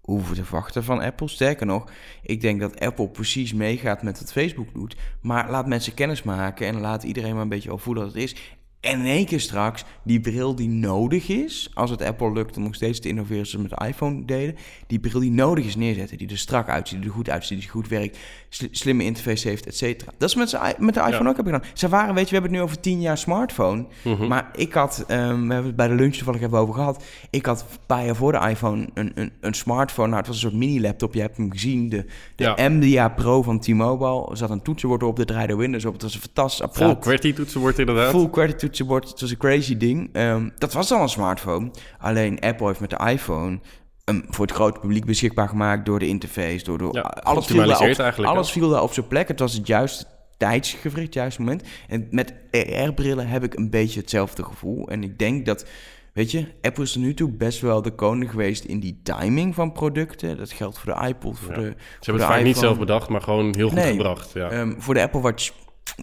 [0.00, 1.28] hoeven te verwachten van Apple.
[1.28, 1.90] Sterker nog,
[2.22, 4.96] ik denk dat Apple precies meegaat met wat Facebook doet.
[5.22, 8.22] Maar laat mensen kennis maken en laat iedereen maar een beetje al voelen dat het
[8.22, 8.36] is.
[8.80, 12.62] En in één keer straks, die bril die nodig is, als het Apple lukt om
[12.62, 15.76] nog steeds te innoveren zoals ze met de iPhone deden, die bril die nodig is
[15.76, 19.48] neerzetten, die er strak uitziet, die er goed uitziet, die goed werkt, sli- slimme interface
[19.48, 20.12] heeft, et cetera.
[20.18, 21.28] Dat is met, met de iPhone Ja.
[21.28, 21.68] ook hebben gedaan.
[21.74, 24.26] Ze waren, weet je, we hebben het nu over tien jaar smartphone, Mhm.
[24.26, 27.46] maar ik had, ehm, we hebben het bij de lunch toevallig even over gehad, ik
[27.46, 30.50] had een paar jaar voor de iPhone een, een, een smartphone, nou het was een
[30.50, 32.04] soort mini-laptop, je hebt hem gezien, de,
[32.36, 32.68] de Ja.
[32.68, 36.14] MDA Pro van T-Mobile, er zat een toetsenbord op, er draaide Windows op, het was
[36.14, 36.88] een fantastisch apparaat.
[36.90, 38.10] Full QWERTY toetsenbord inderdaad.
[38.10, 40.08] Full credit toetsenbord, het was een crazy ding.
[40.12, 41.70] Ehm, dat was al een smartphone.
[41.98, 43.60] Alleen Apple heeft met de iPhone
[44.04, 47.56] hem voor het grote publiek beschikbaar gemaakt door de interface, door, door Ja, alles viel
[47.66, 49.28] daar op, eigenlijk, alles viel daar op zijn plek.
[49.28, 50.04] Het was het juiste
[50.36, 51.62] tijdsgevricht, het juiste moment.
[51.88, 54.88] En met AR-brillen heb ik een beetje hetzelfde gevoel.
[54.88, 55.66] En ik denk dat,
[56.12, 59.54] weet je, Apple is tot nu toe best wel de koning geweest in die timing
[59.54, 60.36] van producten.
[60.36, 61.60] Dat geldt voor de iPod, voor Ja.
[61.60, 63.90] de Ze hebben het vaak niet zelf bedacht, maar gewoon heel goed Nee.
[63.90, 64.32] gebracht.
[64.32, 64.50] Ja.
[64.50, 65.50] Ehm, voor de Apple Watch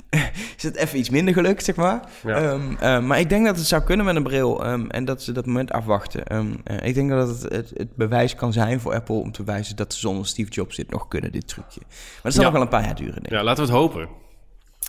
[0.58, 2.10] is het even iets minder gelukt, zeg maar.
[2.24, 2.36] Ja.
[2.36, 5.24] Ehm, eh, maar ik denk dat het zou kunnen met een bril ehm, en dat
[5.24, 6.26] ze dat moment afwachten.
[6.26, 9.44] Ehm, eh, ik denk dat het, het, het bewijs kan zijn voor Apple om te
[9.44, 11.82] wijzen dat ze zonder Steve Jobs dit nog kunnen, dit trucje.
[11.90, 12.50] Maar dat zal Ja.
[12.50, 13.32] nog wel een paar jaar duren, denk ik.
[13.32, 14.08] ja, laten we het hopen.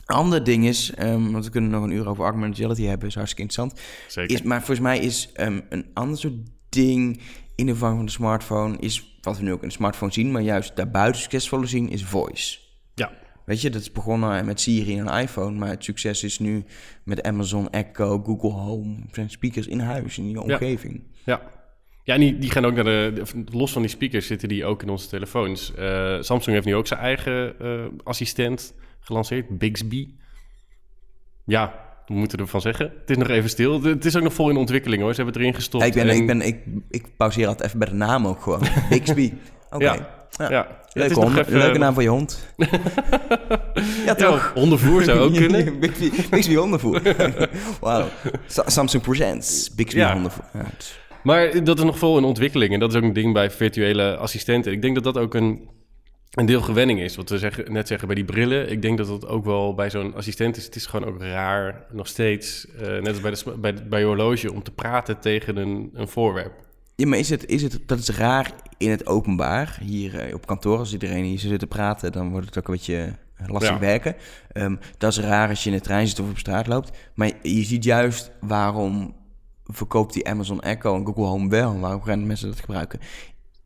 [0.07, 3.15] Ander ding is, ehm, want we kunnen nog een uur over augmented reality hebben, is
[3.15, 3.81] hartstikke interessant.
[4.09, 4.35] Zeker.
[4.37, 6.35] Is, maar volgens mij is ehm, een ander soort
[6.69, 7.21] ding
[7.55, 10.31] in de vorm van de smartphone, is wat we nu ook in de smartphone zien,
[10.33, 12.59] maar juist daarbuiten succesvolle zien, is voice.
[13.49, 16.65] Weet je, dat is begonnen met Siri en een iPhone, maar het succes is nu
[17.03, 21.03] met Amazon Echo, Google Home, zijn speakers in huis, in je omgeving.
[21.25, 21.41] Ja.
[22.05, 24.83] Ja, en die, die gaan ook naar de, Los van die speakers zitten die ook
[24.83, 25.75] in onze telefoons.
[25.75, 30.09] Eh, Samsung heeft nu ook zijn eigen eh, assistent gelanceerd, Bixby.
[31.45, 31.75] Ja,
[32.07, 32.93] we moeten ervan zeggen.
[33.01, 33.83] Het is nog even stil.
[33.83, 35.15] Het is ook nog vol in ontwikkeling hoor.
[35.15, 35.85] Ze hebben het erin gestopt.
[35.85, 36.59] ik, ben, en- ik, ben, ik,
[36.91, 38.63] ik pauzeer altijd even bij de naam ook gewoon.
[38.89, 39.33] Bixby.
[39.71, 39.85] Oké.
[39.85, 40.18] Ja.
[40.37, 40.51] Ja.
[40.93, 42.49] Ja, hond- even- leuke naam voor je hond.
[44.07, 44.53] ja, toch?
[44.55, 45.79] Ja, hondenvoer zou ook kunnen.
[45.81, 47.01] Bixby, Bixby hondenvoer.
[47.81, 48.09] Wauw.
[48.47, 49.75] Sa- Samsung Presents.
[49.75, 50.13] Bixby Ja.
[50.13, 50.45] hondenvoer.
[51.23, 52.73] Maar dat is nog vol in ontwikkeling.
[52.73, 54.73] En dat is ook een ding bij virtuele assistenten.
[54.73, 55.69] Ik denk dat dat ook een,
[56.31, 57.17] een deel gewenning is.
[57.17, 58.71] Wat we zeggen, net zeggen bij die brillen.
[58.71, 60.65] Ik denk dat dat ook wel bij zo'n assistent is.
[60.65, 64.53] Het is gewoon ook raar, nog steeds, eh, net als bij, de, bij je horloge,
[64.53, 66.53] om te praten tegen een, een voorwerp.
[67.01, 69.79] Ja, maar is het, is het, dat is raar in het openbaar.
[69.83, 72.75] Hier eh, op kantoor, als iedereen hier zit te praten, dan wordt het ook een
[72.75, 73.15] beetje
[73.47, 73.79] lastig Ja.
[73.79, 74.17] werken.
[74.53, 76.91] Ehm, dat is raar als je in de trein zit of op straat loopt.
[77.15, 79.15] Maar je ziet juist waarom
[79.65, 81.73] verkoopt die Amazon Echo en Google Home wel.
[81.73, 83.01] En waarom gaan mensen dat gebruiken.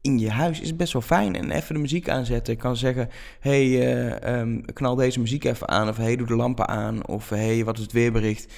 [0.01, 1.37] In je huis is het best wel fijn.
[1.37, 2.53] En even de muziek aanzetten.
[2.53, 3.09] Ik kan zeggen,
[3.41, 5.89] hey, eh, ehm, knal deze muziek even aan.
[5.89, 7.07] Of hey, doe de lampen aan.
[7.07, 8.53] Of hey, wat is het weerbericht?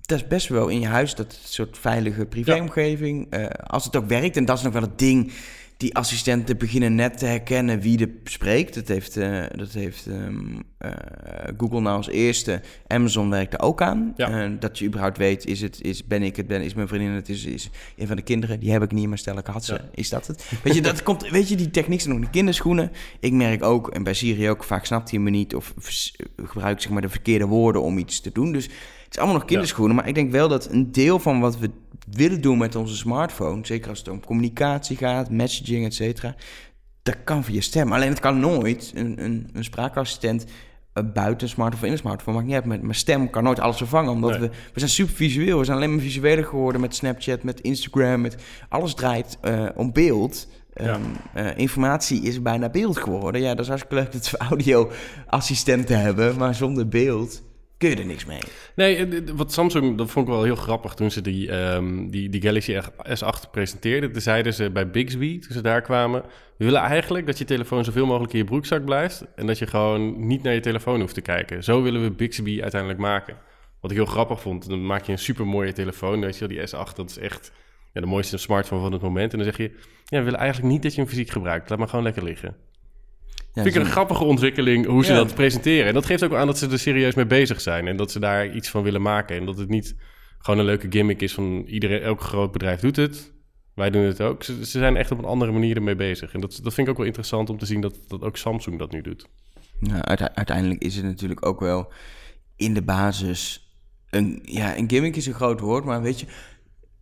[0.00, 3.26] Dat is best wel in je huis, dat soort veilige privéomgeving.
[3.30, 5.32] Eh, als het ook werkt, en dat is nog wel het ding...
[5.76, 8.74] Die assistenten beginnen net te herkennen wie er spreekt.
[8.74, 10.90] Dat heeft, eh, dat heeft ehm, eh,
[11.56, 12.60] Google nou als eerste.
[12.86, 14.12] Amazon werkt er ook aan.
[14.16, 14.48] Ja.
[14.48, 17.28] Dat je überhaupt weet, is het, is, ben ik het, ben, is mijn vriendin het,
[17.28, 18.60] is, is een van de kinderen.
[18.60, 19.72] Die heb ik niet, maar stel ik had ze.
[19.72, 19.80] Ja.
[19.94, 20.50] Is dat het?
[20.62, 22.92] Weet je, dat komt, weet je, die techniek zijn nog de kinderschoenen.
[23.20, 25.54] Ik merk ook, en bij Siri ook, vaak snapt hij me niet...
[25.54, 25.74] of
[26.36, 28.52] gebruikt zeg maar de verkeerde woorden om iets te doen.
[28.52, 28.68] Dus
[29.06, 29.96] het is allemaal nog kinderschoenen.
[29.96, 31.70] Maar ik denk wel dat een deel van wat we
[32.10, 33.66] willen doen met onze smartphone...
[33.66, 36.34] zeker als het om communicatie gaat, messaging, et cetera...
[37.02, 37.92] dat kan via stem.
[37.92, 40.44] Alleen het kan nooit een, een, een spraakassistent...
[40.92, 42.64] eh, buiten een smartphone of in een smartphone, maakt niet uit.
[42.64, 44.40] Met mijn stem kan nooit alles vervangen, omdat Nee.
[44.40, 44.48] we...
[44.48, 45.58] We zijn super visueel.
[45.58, 48.20] We zijn alleen maar visueler geworden met Snapchat, met Instagram.
[48.20, 48.36] Met,
[48.68, 50.48] alles draait eh, om beeld.
[50.72, 51.00] Ehm,
[51.34, 53.40] eh, informatie is bijna beeld geworden.
[53.40, 57.42] Ja, dat is hartstikke leuk dat we audio-assistenten hebben, maar zonder beeld
[57.78, 58.40] kun je er niks mee.
[58.74, 62.28] Nee, eh, wat Samsung, dat vond ik wel heel grappig toen ze die, ehm, die,
[62.28, 64.12] die Galaxy S8 presenteerden.
[64.12, 66.22] Toen zeiden ze bij Bixby, toen ze daar kwamen...
[66.56, 69.24] we willen eigenlijk dat je telefoon zoveel mogelijk in je broekzak blijft...
[69.34, 71.64] en dat je gewoon niet naar je telefoon hoeft te kijken.
[71.64, 73.36] Zo willen we Bixby uiteindelijk maken.
[73.80, 76.20] Wat ik heel grappig vond, dan maak je een super mooie telefoon.
[76.20, 77.52] Weet je wel, die S8, dat is echt
[77.92, 79.32] ja, de mooiste smartphone van het moment.
[79.32, 79.70] En dan zeg je,
[80.04, 81.70] ja, we willen eigenlijk niet dat je hem fysiek gebruikt.
[81.70, 82.56] Laat maar gewoon lekker liggen.
[83.62, 85.86] Vind ik een grappige ontwikkeling hoe ze dat presenteren.
[85.86, 87.86] En dat geeft ook aan dat ze er serieus mee bezig zijn.
[87.86, 89.36] En dat ze daar iets van willen maken.
[89.36, 89.96] En dat het niet
[90.38, 93.32] gewoon een leuke gimmick is van iedereen, elk groot bedrijf doet het.
[93.74, 94.42] Wij doen het ook.
[94.42, 96.32] Ze, ze zijn echt op een andere manier ermee bezig.
[96.32, 98.78] En dat, dat vind ik ook wel interessant om te zien dat, dat ook Samsung
[98.78, 99.26] dat nu doet.
[99.80, 101.92] Nou, uite- uiteindelijk is het natuurlijk ook wel
[102.56, 103.70] in de basis
[104.10, 106.26] een, ja, een gimmick is een groot woord, maar weet je,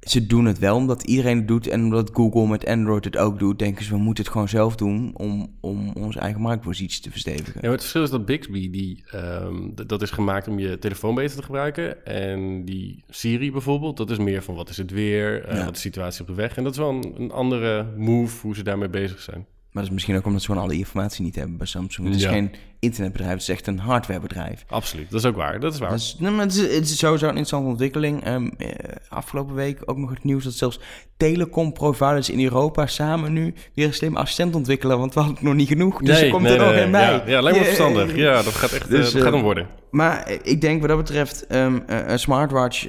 [0.04, 3.38] ze doen het wel omdat iedereen het doet en omdat Google met Android het ook
[3.38, 7.10] doet, denken ze we moeten het gewoon zelf doen om, om onze eigen marktpositie te
[7.10, 7.60] verstevigen.
[7.62, 11.36] Ja, het verschil is dat Bixby, die, ehm, dat is gemaakt om je telefoon beter
[11.36, 12.06] te gebruiken.
[12.06, 15.64] En die Siri bijvoorbeeld, dat is meer van wat is het weer, eh, Ja.
[15.64, 16.56] wat is de situatie op de weg.
[16.56, 19.46] En dat is wel een, een andere move hoe ze daarmee bezig zijn.
[19.74, 22.06] Maar dat is misschien ook omdat ze gewoon alle informatie niet hebben bij Samsung.
[22.06, 22.30] Het is Ja.
[22.30, 24.64] geen internetbedrijf, het is echt een hardwarebedrijf.
[24.68, 25.60] Absoluut, dat is ook waar.
[25.60, 25.90] Dat is waar.
[25.90, 28.24] Dus, nee, maar het, is, het is sowieso een interessante ontwikkeling.
[28.24, 28.68] Ehm, eh,
[29.08, 30.80] afgelopen week ook nog het nieuws dat zelfs
[31.16, 34.98] telecom-providers in Europa samen nu weer een slim assistent ontwikkelen.
[34.98, 36.00] Want we hadden het nog niet genoeg.
[36.00, 37.12] Dus er komt er nog een bij.
[37.12, 38.16] Ja, ja lijkt me verstandig.
[38.16, 39.66] Ja, dat gaat echt Dus, eh, dat gaat eh, hem worden.
[39.90, 42.86] Maar ik denk wat dat betreft, ehm, eh, een smartwatch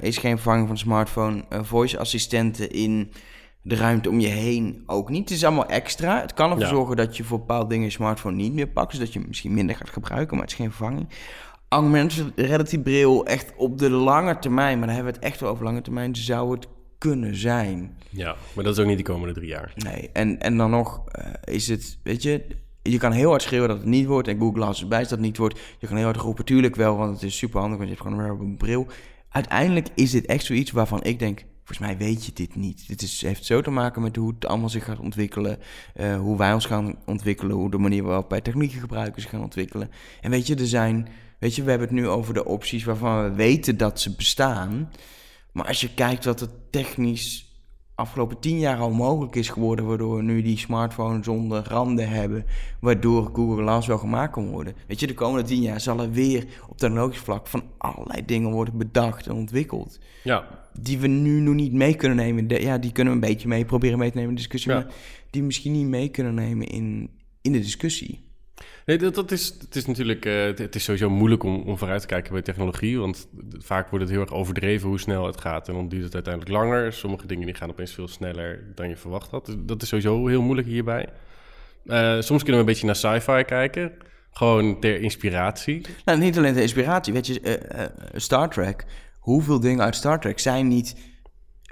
[0.00, 1.44] is geen vervanging van een smartphone.
[1.62, 3.12] Voice assistenten in
[3.62, 5.28] de ruimte om je heen ook niet.
[5.28, 6.20] Het is allemaal extra.
[6.20, 6.70] Het kan ervoor Ja.
[6.70, 8.90] zorgen dat je voor bepaalde dingen je smartphone niet meer pakt.
[8.90, 11.08] Dus dat je hem misschien minder gaat gebruiken, maar het is geen vervanging.
[11.68, 15.50] Augmented reality bril echt op de lange termijn, maar dan hebben we het echt wel
[15.50, 16.66] over lange termijn, zou het
[16.98, 17.96] kunnen zijn.
[18.08, 19.72] Ja, maar dat is ook niet de komende drie jaar.
[19.76, 22.46] Nee, en, en dan nog eh, is het, weet je,
[22.82, 24.28] je kan heel hard schreeuwen dat het niet wordt.
[24.28, 25.60] En Google als erbij is dat het niet wordt.
[25.78, 28.08] Je kan heel hard roepen, tuurlijk wel, want het is super handig, want je hebt
[28.08, 28.86] gewoon een bril.
[29.28, 32.88] Uiteindelijk is dit echt zoiets waarvan ik denk, volgens mij weet je dit niet.
[32.88, 35.58] Dit is, heeft zo te maken met hoe het allemaal zich gaat ontwikkelen,
[35.94, 39.42] eh, hoe wij ons gaan ontwikkelen, hoe de manier waarop wij technieken gebruiken zich gaan
[39.42, 39.90] ontwikkelen.
[40.20, 43.22] En weet je, er zijn, weet je, we hebben het nu over de opties waarvan
[43.22, 44.90] we weten dat ze bestaan.
[45.52, 47.51] Maar als je kijkt wat er technisch
[48.02, 52.44] afgelopen tien jaar al mogelijk is geworden, waardoor we nu die smartphone zonder randen hebben,
[52.80, 54.74] waardoor Google Glass wel gemaakt kan worden.
[54.86, 58.50] Weet je, de komende tien jaar zal er weer op technologisch vlak van allerlei dingen
[58.50, 59.98] worden bedacht en ontwikkeld.
[60.24, 60.48] Ja,
[60.80, 62.48] Die we nu nog niet mee kunnen nemen.
[62.48, 64.72] De- ja, die kunnen we een beetje mee proberen mee te nemen in de discussie,
[64.72, 64.78] Ja.
[64.78, 64.92] maar
[65.30, 67.10] die we misschien niet mee kunnen nemen in,
[67.42, 68.21] in de discussie.
[68.86, 72.00] Nee, dat, dat is, het is natuurlijk eh, het, is sowieso moeilijk om, om vooruit
[72.00, 72.98] te kijken bij technologie.
[72.98, 75.68] Want vaak wordt het heel erg overdreven hoe snel het gaat.
[75.68, 76.92] En dan duurt het uiteindelijk langer.
[76.92, 79.46] Sommige dingen die gaan opeens veel sneller dan je verwacht had.
[79.46, 81.08] Dus dat is sowieso heel moeilijk hierbij.
[81.86, 83.92] Eh, soms kunnen we een beetje naar sci-fi kijken.
[84.30, 85.86] Gewoon ter inspiratie.
[86.04, 87.12] Nou, niet alleen de inspiratie.
[87.12, 88.84] Weet je, eh, Star Trek.
[89.18, 91.11] Hoeveel dingen uit Star Trek zijn niet...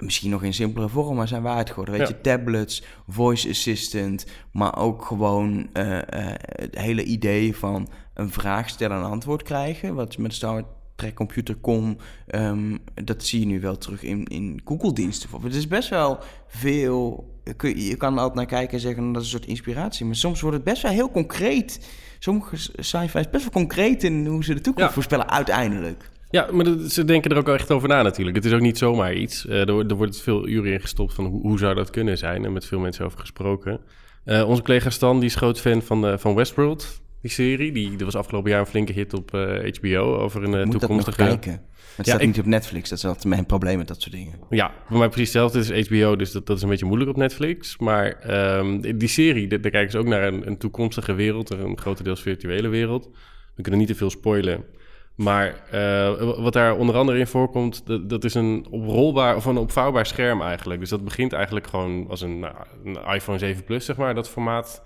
[0.01, 1.93] Misschien nog in simpelere vorm, maar zijn waarheid geworden.
[1.97, 2.15] Weet Ja.
[2.15, 4.25] je, tablets, voice assistant...
[4.51, 9.43] maar ook gewoon eh, eh, het hele idee van een vraag stellen en een antwoord
[9.43, 9.95] krijgen...
[9.95, 10.63] wat met Star
[10.95, 11.97] Trek Computer Com...
[12.27, 15.29] ehm, dat zie je nu wel terug in, in Google-diensten.
[15.41, 17.29] Het is best wel veel...
[17.57, 19.11] Je je kan er altijd naar kijken en zeggen...
[19.11, 20.05] dat is een soort inspiratie.
[20.05, 21.89] Maar soms wordt het best wel heel concreet...
[22.19, 24.93] Sommige sci-fi is best wel concreet in hoe ze de toekomst Ja.
[24.93, 26.09] voorspellen uiteindelijk.
[26.31, 28.35] Ja, maar dat, ze denken er ook echt over na natuurlijk.
[28.35, 29.45] Het is ook niet zomaar iets.
[29.45, 32.45] Uh, er, er wordt veel uren in gestopt van hoe, hoe, zou dat kunnen zijn.
[32.45, 33.79] En met veel mensen over gesproken.
[34.25, 37.71] Uh, onze collega Stan die is groot fan van, uh, van Westworld, die serie.
[37.71, 39.31] Die, was afgelopen jaar een flinke hit op
[39.79, 41.17] HBO over een Moet toekomstige...
[41.17, 41.69] Dat nog kijken.
[41.95, 44.39] Het staat niet op Netflix, dat is altijd mijn probleem met dat soort dingen.
[44.49, 45.59] Ja, voor mij precies hetzelfde.
[45.59, 47.77] Het is HBO, dus dat, dat is een beetje moeilijk op Netflix.
[47.77, 52.21] Maar um, die serie, daar kijken ze ook naar een, een toekomstige wereld, een grotendeels
[52.21, 53.09] virtuele wereld.
[53.55, 54.63] We kunnen niet te veel spoilen.
[55.15, 59.57] Maar uh, wat daar onder andere in voorkomt, dat, dat, is een oprolbaar of een
[59.57, 60.79] opvouwbaar scherm eigenlijk.
[60.79, 64.15] Dus dat begint eigenlijk gewoon als een, nou, een iPhone 7 Plus, zeg maar.
[64.15, 64.83] Dat formaat,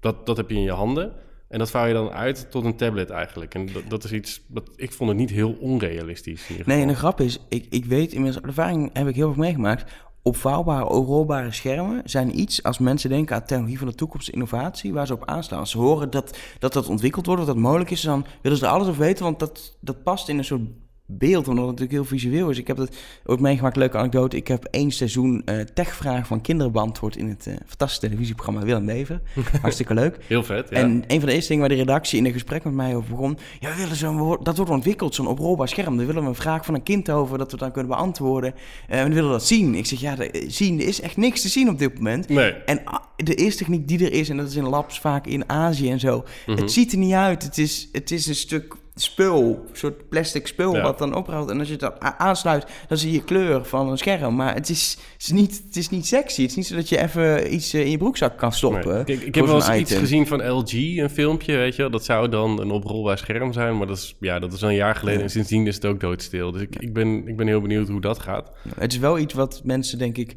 [0.00, 1.12] dat, dat heb je in je handen.
[1.48, 3.54] En dat vouw je dan uit tot een tablet eigenlijk.
[3.54, 6.48] En dat, dat is iets, wat, ik vond het niet heel onrealistisch.
[6.64, 9.42] nee, en de grap is, ik, ik weet inmiddels, de ervaring heb ik heel veel
[9.42, 9.92] meegemaakt.
[10.26, 15.06] Opvouwbare, rolbare schermen zijn iets als mensen denken aan technologie van de toekomst, innovatie, waar
[15.06, 15.58] ze op aanslaan.
[15.58, 18.64] Als ze horen dat dat, dat ontwikkeld wordt, dat dat mogelijk is, dan willen ze
[18.64, 20.60] er alles over weten, want dat, dat past in een soort
[21.06, 22.58] beeld, omdat het natuurlijk heel visueel is.
[22.58, 24.36] Ik heb het ooit meegemaakt, leuke anekdote.
[24.36, 28.84] Ik heb één seizoen uh, techvragen van kinderen beantwoord in het uh, fantastische televisieprogramma Willem
[28.84, 29.22] Leven.
[29.62, 30.18] Hartstikke leuk.
[30.26, 30.76] Heel vet, ja.
[30.76, 33.10] En een van de eerste dingen waar de redactie in een gesprek met mij over
[33.10, 33.38] begon...
[33.60, 35.96] Ja, we willen zo'n, dat wordt ontwikkeld, zo'n oprolbaar scherm.
[35.96, 38.54] Daar willen we een vraag van een kind over, dat we dan kunnen beantwoorden.
[38.90, 39.74] Uh, en we willen dat zien.
[39.74, 42.28] Ik zeg, ja, de, zien, er is echt niks te zien op dit moment.
[42.28, 42.52] Nee.
[42.52, 42.82] En
[43.16, 46.00] de eerste techniek die er is, en dat is in labs vaak in Azië en
[46.00, 46.24] zo...
[46.46, 46.60] Mhm.
[46.60, 47.42] Het ziet er niet uit.
[47.42, 50.82] Het is, het is een stuk spul, een soort plastic spul Ja.
[50.82, 51.50] wat dan ophoudt.
[51.50, 54.34] En als je a- aansluit, dan zie je kleur van een scherm.
[54.36, 56.40] Maar het is, het is, niet, het is niet sexy.
[56.42, 58.94] Het is niet zo dat je even iets eh, in je broekzak kan stoppen.
[58.94, 59.04] Nee.
[59.04, 61.90] Kijk, ik heb wel eens iets gezien van LG, een filmpje, weet je wel.
[61.90, 64.74] Dat zou dan een oprolbaar scherm zijn, maar dat is, ja, dat is al een
[64.74, 65.18] jaar geleden.
[65.18, 65.24] Ja.
[65.24, 66.52] En sindsdien is het ook doodstil.
[66.52, 68.50] Dus ik, ik, ben, ik ben heel benieuwd hoe dat gaat.
[68.78, 70.36] Het is wel iets wat mensen, denk ik...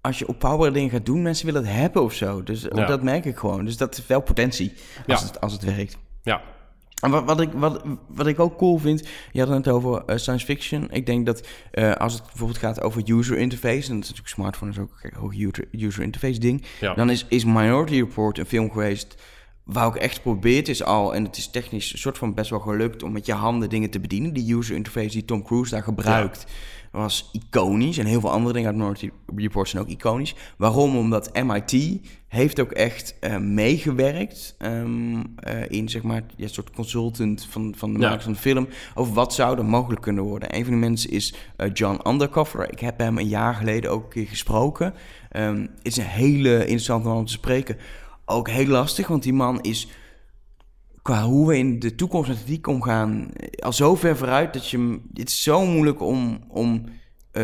[0.00, 2.42] Als je opvouwbare dingen gaat doen, mensen willen het hebben of zo.
[2.42, 2.86] Dus Ja.
[2.86, 3.64] dat merk ik gewoon.
[3.64, 4.72] Dus dat is wel potentie
[5.06, 5.26] als, Ja.
[5.26, 5.98] het, als het werkt.
[6.22, 6.42] Ja,
[7.02, 10.02] En wat, wat, ik, wat, wat ik ook cool vind, je had het net over
[10.04, 10.90] eh, science fiction.
[10.90, 14.28] Ik denk dat eh, als het bijvoorbeeld gaat over user interface, en dat is natuurlijk
[14.28, 16.94] smartphone is ook een hoog user, user interface ding, ja.
[16.94, 19.16] dan is, is Minority Report een film geweest
[19.64, 22.60] waar ook echt geprobeerd is al, en het is technisch een soort van best wel
[22.60, 24.32] gelukt om met je handen dingen te bedienen.
[24.32, 26.46] Die user interface die Tom Cruise daar gebruikt,
[26.92, 27.98] was iconisch.
[27.98, 30.34] En heel veel andere dingen uit Minority Report zijn ook iconisch.
[30.56, 30.96] Waarom?
[30.96, 34.80] Omdat MIT heeft ook echt eh, meegewerkt eh,
[35.68, 38.06] in zeg maar ja, een soort consultant van, van de Ja.
[38.06, 40.56] makers van de film over wat zou er mogelijk kunnen worden.
[40.56, 42.72] Een van de mensen is eh, John Undercover.
[42.72, 44.94] Ik heb hem een jaar geleden ook een keer gesproken.
[45.30, 47.76] Ehm, het is een hele interessante man om te spreken.
[48.24, 49.88] Ook heel lastig, want die man is
[51.02, 54.68] qua hoe we in de toekomst met ethiek omgaan eh, al zo ver vooruit dat
[54.68, 56.84] je het is zo moeilijk om om
[57.30, 57.42] eh,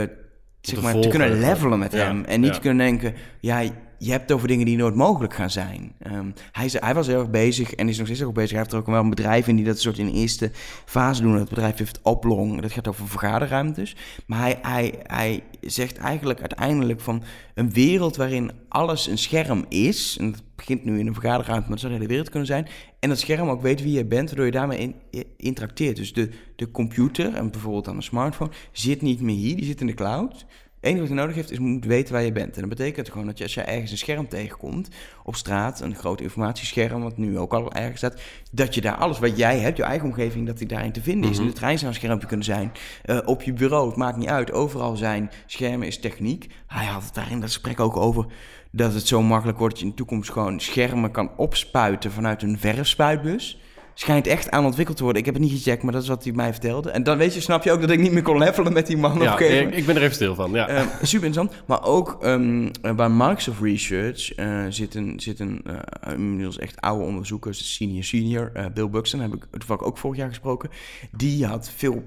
[0.61, 2.55] zeg te maar te kunnen levelen met Ja, hem en niet ja.
[2.55, 3.63] te kunnen denken ja
[3.99, 5.93] je hebt het over dingen die nooit mogelijk gaan zijn.
[5.99, 8.51] Ehm, hij, hij was heel erg bezig en is nog steeds ook bezig.
[8.51, 10.51] Hij heeft er ook wel een bedrijf in die dat soort in de eerste
[10.85, 11.37] fase doen.
[11.37, 12.61] Dat bedrijf heeft Oplong.
[12.61, 13.97] Dat gaat over vergaderruimtes.
[14.27, 17.23] Maar hij, hij, hij zegt eigenlijk uiteindelijk van
[17.55, 20.17] een wereld waarin alles een scherm is.
[20.21, 22.69] En dat begint nu in een vergaderruimte, maar dat zou de hele wereld kunnen zijn.
[22.99, 25.97] En dat scherm ook weet wie je bent, waardoor je daarmee in, interacteert.
[25.97, 29.81] Dus de, de computer, en bijvoorbeeld dan een smartphone, zit niet meer hier, die zit
[29.81, 30.47] in de cloud.
[30.81, 32.55] Het enige wat je nodig heeft is moet weten waar je bent.
[32.55, 34.89] En dat betekent gewoon dat je als je ergens een scherm tegenkomt
[35.25, 38.21] op straat, een groot informatiescherm, wat nu ook al ergens staat,
[38.53, 41.31] dat je daar alles wat jij hebt, je eigen omgeving, dat die daarin te vinden
[41.31, 41.37] is.
[41.37, 41.45] Mhm.
[41.45, 44.29] In de trein zou een schermpje kunnen zijn, eh, op je bureau, het maakt niet
[44.29, 46.47] uit, overal zijn schermen is techniek.
[46.67, 48.27] Hij had het daar in dat gesprek ook over
[48.71, 52.43] dat het zo makkelijk wordt dat je in de toekomst gewoon schermen kan opspuiten vanuit
[52.43, 53.61] een verfspuitbus.
[53.95, 55.21] Schijnt echt aan ontwikkeld te worden.
[55.21, 56.91] Ik heb het niet gecheckt, maar dat is wat hij mij vertelde.
[56.91, 58.97] En dan weet je, snap je ook dat ik niet meer kon levelen met die
[58.97, 60.53] man ja ik, ik ben er even stil van.
[60.53, 60.69] Ja.
[60.69, 61.67] Ehm, super interessant.
[61.67, 66.81] Maar ook ehm, eh, bij Microsoft Research eh, zit een, zit een eh, inmiddels echt
[66.81, 70.71] oude onderzoeker, senior senior, eh, Bill Buxton, heb ik toevallig ook vorig jaar gesproken.
[71.17, 72.03] Die had veel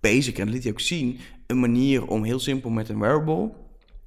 [0.00, 3.50] bezig, en dat liet hij ook zien, een manier om heel simpel met een wearable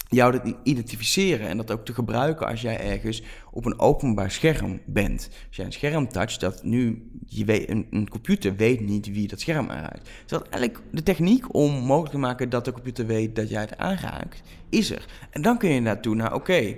[0.08, 4.80] jou te identificeren en dat ook te gebruiken als jij ergens op een openbaar scherm
[4.86, 5.30] bent.
[5.48, 9.28] Als jij een scherm toucht, dat nu je weet, een, een computer weet niet wie
[9.28, 10.04] dat scherm aanraakt.
[10.04, 13.62] Dus dat eigenlijk de techniek om mogelijk te maken dat de computer weet dat jij
[13.62, 15.06] het aanraakt, is er.
[15.30, 16.76] En dan kun je naartoe naar, oké,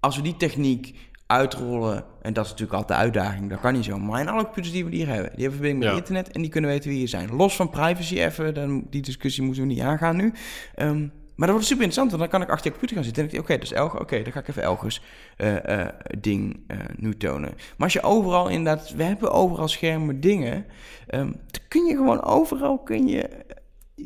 [0.00, 0.94] als we die techniek
[1.26, 4.42] uitrollen, en dat is natuurlijk altijd de uitdaging, dat kan niet zo, maar in alle
[4.42, 5.96] computers die we hier hebben, die hebben verbinding met Ja.
[5.98, 7.34] internet en die kunnen weten wie je zijn.
[7.34, 10.32] Los van privacy even, dan, die discussie moeten we niet aangaan nu.
[10.74, 13.22] Ehm, maar dat wordt super interessant, want dan kan ik achter je computer gaan zitten
[13.22, 15.02] en denk ik, oké, dat is Elger, oké, dan ga ik even Elgers
[15.36, 17.50] eh, eh, ding eh, nu tonen.
[17.50, 20.66] Maar als je overal inderdaad, we hebben overal schermen dingen,
[21.06, 23.28] ehm, dan kun je gewoon overal, kun je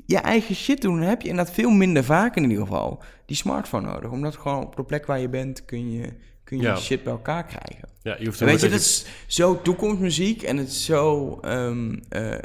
[0.07, 0.99] je eigen shit doen.
[0.99, 4.11] Dan heb je inderdaad veel minder vaak in ieder geval die smartphone nodig.
[4.11, 6.13] Omdat gewoon op de plek waar je bent kun je,
[6.45, 6.77] kun je Ja.
[6.77, 7.89] shit bij elkaar krijgen.
[8.03, 11.39] ja, je hoeft weet je, dat is zo toekomstmuziek en het is zo...
[11.41, 12.41] ehm, eh, eh,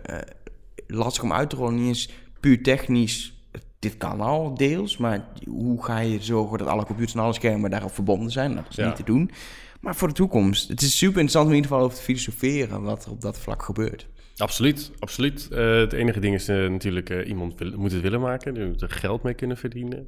[0.88, 1.76] lastig om uit te rollen.
[1.76, 3.41] Niet eens puur technisch.
[3.82, 7.70] Dit kan al deels, maar hoe ga je zorgen dat alle computers en alle schermen
[7.70, 8.56] daarop verbonden zijn?
[8.56, 8.86] Dat is Ja.
[8.88, 9.32] niet te doen.
[9.80, 12.82] Maar voor de toekomst, het is super interessant om in ieder geval over te filosoferen
[12.84, 14.08] wat er op dat vlak gebeurt.
[14.42, 15.48] Absoluut, absoluut.
[15.52, 18.56] Eh, het enige ding is eh, natuurlijk, eh, iemand wil- moet het willen maken.
[18.56, 20.08] Je moet er geld mee kunnen verdienen.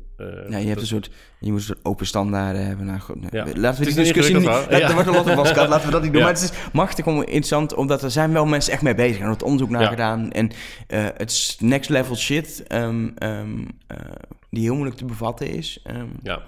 [0.49, 2.85] Ja, je, hebt een soort, je moet een soort open standaarden hebben.
[2.85, 3.45] Nou, goed, Ja.
[3.55, 4.43] Laten we die discussie niet...
[4.43, 4.87] ingewikkeld Ja.
[4.87, 6.21] Er wordt een lot op laten we dat niet doen.
[6.21, 6.27] Ja.
[6.27, 9.19] Maar het is machtig om interessant, omdat er zijn wel mensen echt mee bezig.
[9.19, 10.31] Er wordt onderzoek naar gedaan.
[10.31, 10.51] En
[10.87, 13.97] het is next level shit ehm, ehm, eh,
[14.49, 15.79] die heel moeilijk te bevatten is.
[15.83, 16.41] Ehm, ja.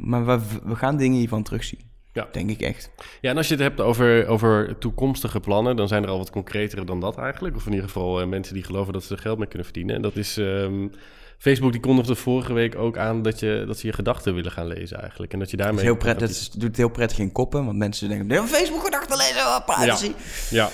[0.00, 1.94] maar we, we gaan dingen hiervan terugzien.
[2.16, 2.28] Ja.
[2.32, 2.90] Denk ik echt.
[3.20, 6.30] ja, en als je het hebt over, over toekomstige plannen, dan zijn er al wat
[6.30, 7.56] concretere dan dat eigenlijk.
[7.56, 9.94] Of in ieder geval eh, mensen die geloven dat ze er geld mee kunnen verdienen.
[9.96, 10.36] En dat is...
[10.36, 10.86] ehm,
[11.38, 14.66] Facebook die kondigde vorige week ook aan dat, je, dat ze je gedachten willen gaan
[14.66, 15.32] lezen eigenlijk.
[15.32, 15.84] En dat je Dat, daarmee...
[15.84, 17.64] is heel pret, dat is- doet het heel prettig in koppen.
[17.64, 20.12] Want mensen denken, "Nee, Facebook gedachten lezen, oh, privacy.
[20.50, 20.70] Ja.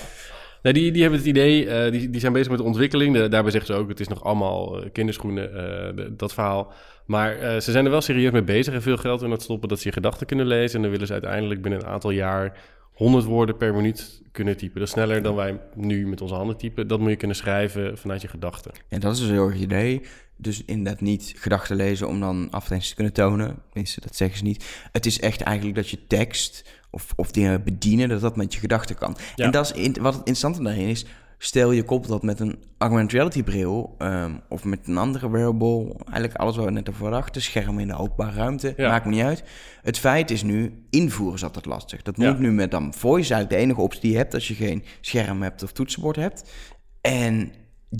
[0.71, 3.27] Die, die hebben het idee, eh, die, die zijn bezig met de ontwikkeling.
[3.27, 5.55] Daarbij zeggen ze ook, het is nog allemaal eh, kinderschoenen,
[5.95, 6.73] eh, dat verhaal.
[7.05, 9.79] Maar ze zijn er wel serieus mee bezig en veel geld in het stoppen dat
[9.79, 10.75] ze je gedachten kunnen lezen.
[10.75, 12.57] En dan willen ze uiteindelijk binnen een aantal jaar
[12.91, 14.79] 100 woorden per minuut kunnen typen.
[14.79, 16.87] Dat is sneller dan wij nu met onze handen typen.
[16.87, 18.71] Dat moet je kunnen schrijven vanuit je gedachten.
[18.89, 20.01] En dat is dus heel erg idee.
[20.37, 23.55] Dus inderdaad niet gedachten lezen om dan advertenties te kunnen tonen.
[23.69, 24.65] Tenminste, dat zeggen ze niet.
[24.91, 28.59] Het is echt eigenlijk dat je tekst of, of dingen bedienen, dat dat met je
[28.59, 29.17] gedachten kan.
[29.35, 29.45] Ja.
[29.45, 31.05] En dat is in- wat het interessante daarin is.
[31.43, 35.95] Stel je koppelt dat met een augmented reality bril ehm, of met een andere wearable.
[36.05, 37.41] Eigenlijk alles wat we net over dachten.
[37.41, 38.73] Schermen in de openbare ruimte.
[38.77, 38.89] Ja.
[38.89, 39.43] Maakt me niet uit.
[39.81, 42.01] Het feit is nu, invoeren is altijd lastig.
[42.01, 42.29] Dat Ja.
[42.29, 44.83] moet nu met dan voice eigenlijk de enige optie die je hebt als je geen
[45.01, 46.51] scherm hebt of toetsenbord hebt.
[47.01, 47.51] En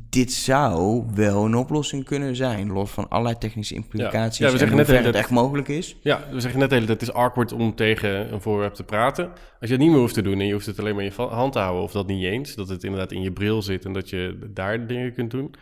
[0.09, 4.37] dit zou wel een oplossing kunnen zijn, los van allerlei technische implicaties.
[4.37, 5.97] Ja, we zeggen en net dat- het echt mogelijk is.
[6.01, 8.83] Ja, we zeggen net de hele tijd, het is awkward om tegen een voorwerp te
[8.83, 9.25] praten.
[9.59, 11.11] Als je het niet meer hoeft te doen en je hoeft het alleen maar in
[11.15, 11.83] je hand te houden...
[11.83, 14.87] of dat niet eens, dat het inderdaad in je bril zit en dat je daar
[14.87, 15.53] dingen kunt doen...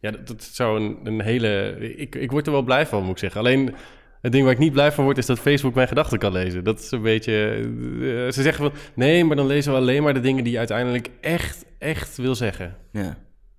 [0.00, 1.76] Ja, dat, dat zou een, een hele...
[1.96, 3.40] Ik, ik word er wel blij van, moet ik zeggen.
[3.40, 3.74] Alleen
[4.20, 6.64] het ding waar ik niet blij van word, is dat Facebook mijn gedachten kan lezen.
[6.64, 7.32] Dat is een beetje...
[7.54, 10.58] eh, ze zeggen van, nee, maar dan lezen we alleen maar de dingen die je
[10.58, 12.76] uiteindelijk echt, echt wil zeggen.
[12.92, 13.16] Ja.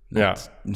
[0.09, 0.35] Ja,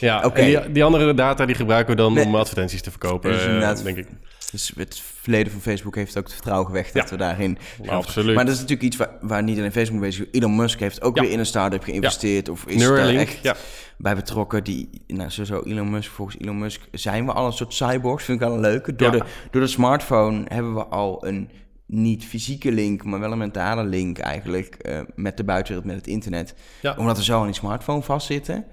[0.00, 0.24] ja.
[0.24, 0.40] Oké.
[0.40, 2.24] en die, die andere data die gebruiken we dan Nee.
[2.24, 4.06] om advertenties te verkopen, Dus eh, denk ik.
[4.50, 7.10] Dus het verleden van Facebook heeft ook het vertrouwen gewekt dat Ja.
[7.10, 7.58] we daarin...
[7.86, 8.34] Absoluut.
[8.34, 10.40] Maar dat is natuurlijk iets waar, waar niet alleen Facebook bezig is.
[10.40, 11.22] Elon Musk heeft ook Ja.
[11.22, 12.48] weer in een start-up geïnvesteerd.
[12.48, 13.54] Of is Neuralink, daar echt ja.
[13.98, 14.64] bij betrokken.
[14.64, 18.24] Die, nou, sowieso Elon Musk, volgens Elon Musk zijn we al een soort cyborgs.
[18.24, 18.94] Vind ik wel een leuke.
[18.96, 21.50] Door, de, door de smartphone hebben we al een
[21.90, 26.06] niet fysieke link, maar wel een mentale link eigenlijk eh, met de buitenwereld, met het
[26.06, 26.54] internet.
[26.82, 26.94] Ja.
[26.98, 28.64] Omdat we zo aan die smartphone vastzitten.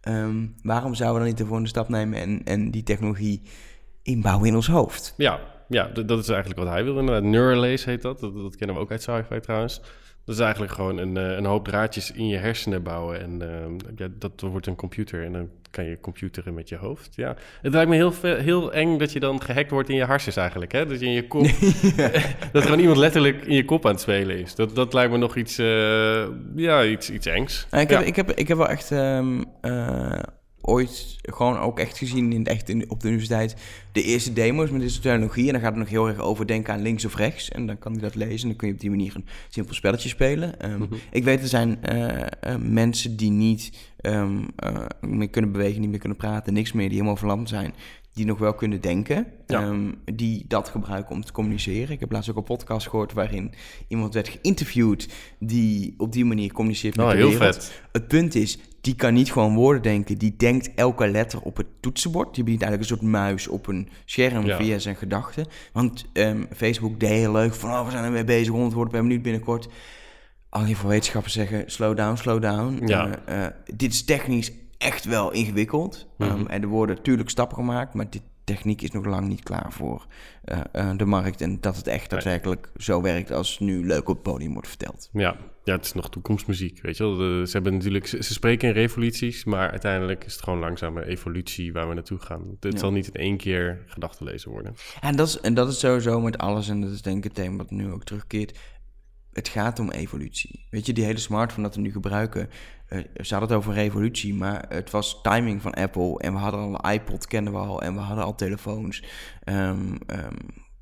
[0.00, 3.42] Ehm, waarom zouden we dan niet de volgende stap nemen en, en die technologie
[4.02, 5.14] inbouwen in ons hoofd?
[5.16, 6.98] Ja, ja dat is eigenlijk wat hij wil.
[6.98, 8.20] Inderdaad, Neuralace heet dat.
[8.20, 8.34] dat.
[8.34, 9.80] dat kennen we ook uit sci-fi trouwens.
[10.24, 13.20] Dat is eigenlijk gewoon een, eh, een hoop draadjes in je hersenen bouwen.
[13.20, 15.24] En eh, ja, dat wordt een computer.
[15.24, 17.14] En dan kan je computeren met je hoofd.
[17.14, 17.36] Ja.
[17.62, 20.72] Het lijkt me heel, heel eng dat je dan gehackt wordt in je hersens eigenlijk.
[20.72, 20.86] Hè?
[20.86, 21.46] Dat je in je kop...
[22.52, 24.54] dat gewoon iemand letterlijk in je kop aan het spelen is.
[24.54, 27.66] Dat, dat lijkt me nog iets, eh, ja, iets, iets engs.
[27.70, 28.00] Ik, heb, Ja.
[28.00, 30.18] ik, heb, ik heb wel echt ehm, eh,
[30.66, 33.56] ooit gewoon ook echt gezien in, echt in, op de universiteit
[33.92, 35.46] de eerste demo's met deze technologie.
[35.46, 37.48] En dan gaat het nog heel erg over denken aan links of rechts.
[37.50, 39.74] En dan kan hij dat lezen en dan kun je op die manier een simpel
[39.74, 40.60] spelletje spelen.
[40.60, 40.94] Ehm, Mhm.
[41.10, 45.90] Ik weet, er zijn eh, eh, mensen die niet ehm, eh, meer kunnen bewegen, niet
[45.90, 47.74] meer kunnen praten, niks meer, die helemaal verlamd zijn.
[48.12, 49.62] Die nog wel kunnen denken, Ja.
[49.62, 51.90] ehm, die dat gebruiken om te communiceren.
[51.90, 53.52] Ik heb laatst ook een podcast gehoord waarin
[53.88, 57.54] iemand werd geïnterviewd die op die manier communiceert met Oh, de heel wereld.
[57.54, 57.80] vet.
[57.92, 60.18] Het punt is, die kan niet gewoon woorden denken.
[60.18, 62.34] Die denkt elke letter op het toetsenbord.
[62.34, 64.56] Die bedient eigenlijk een soort muis op een scherm Ja.
[64.56, 65.46] via zijn gedachten.
[65.72, 67.70] Want ehm, Facebook deed heel leuk van...
[67.70, 69.68] oh, we zijn ermee bezig, 100 woorden per minuut binnenkort.
[70.48, 72.86] Al veel wetenschappers zeggen, slow down, slow down.
[72.86, 73.18] Ja.
[73.24, 76.06] Eh, eh, dit is technisch echt wel ingewikkeld.
[76.18, 76.30] Mhm.
[76.30, 77.94] Ehm, en er worden natuurlijk stappen gemaakt...
[77.94, 80.06] maar dit techniek is nog lang niet klaar voor
[80.44, 81.40] eh, de markt.
[81.40, 85.08] En dat het echt daadwerkelijk zo werkt als nu leuk op het podium wordt verteld.
[85.12, 85.36] Ja.
[85.64, 87.16] Ja, het is nog toekomstmuziek, weet je wel.
[87.16, 91.06] De- ze, hebben natuurlijk, ze, ze spreken in revoluties, maar uiteindelijk is het gewoon langzame
[91.06, 92.56] evolutie waar we naartoe gaan.
[92.60, 92.78] Het Ja.
[92.78, 94.74] zal niet in één keer gedachten lezen worden.
[95.00, 97.34] En dat, is, en dat is sowieso met alles, en dat is denk ik het
[97.34, 98.58] thema wat nu ook terugkeert.
[99.32, 100.66] Het gaat om evolutie.
[100.70, 102.48] Weet je, die hele smartphone dat we nu gebruiken,
[102.86, 106.18] eh, ze hadden het over revolutie, maar het was timing van Apple.
[106.18, 109.04] En we hadden al een iPod, kenden we al, en we hadden al telefoons.
[109.44, 110.34] Ehm, ehm,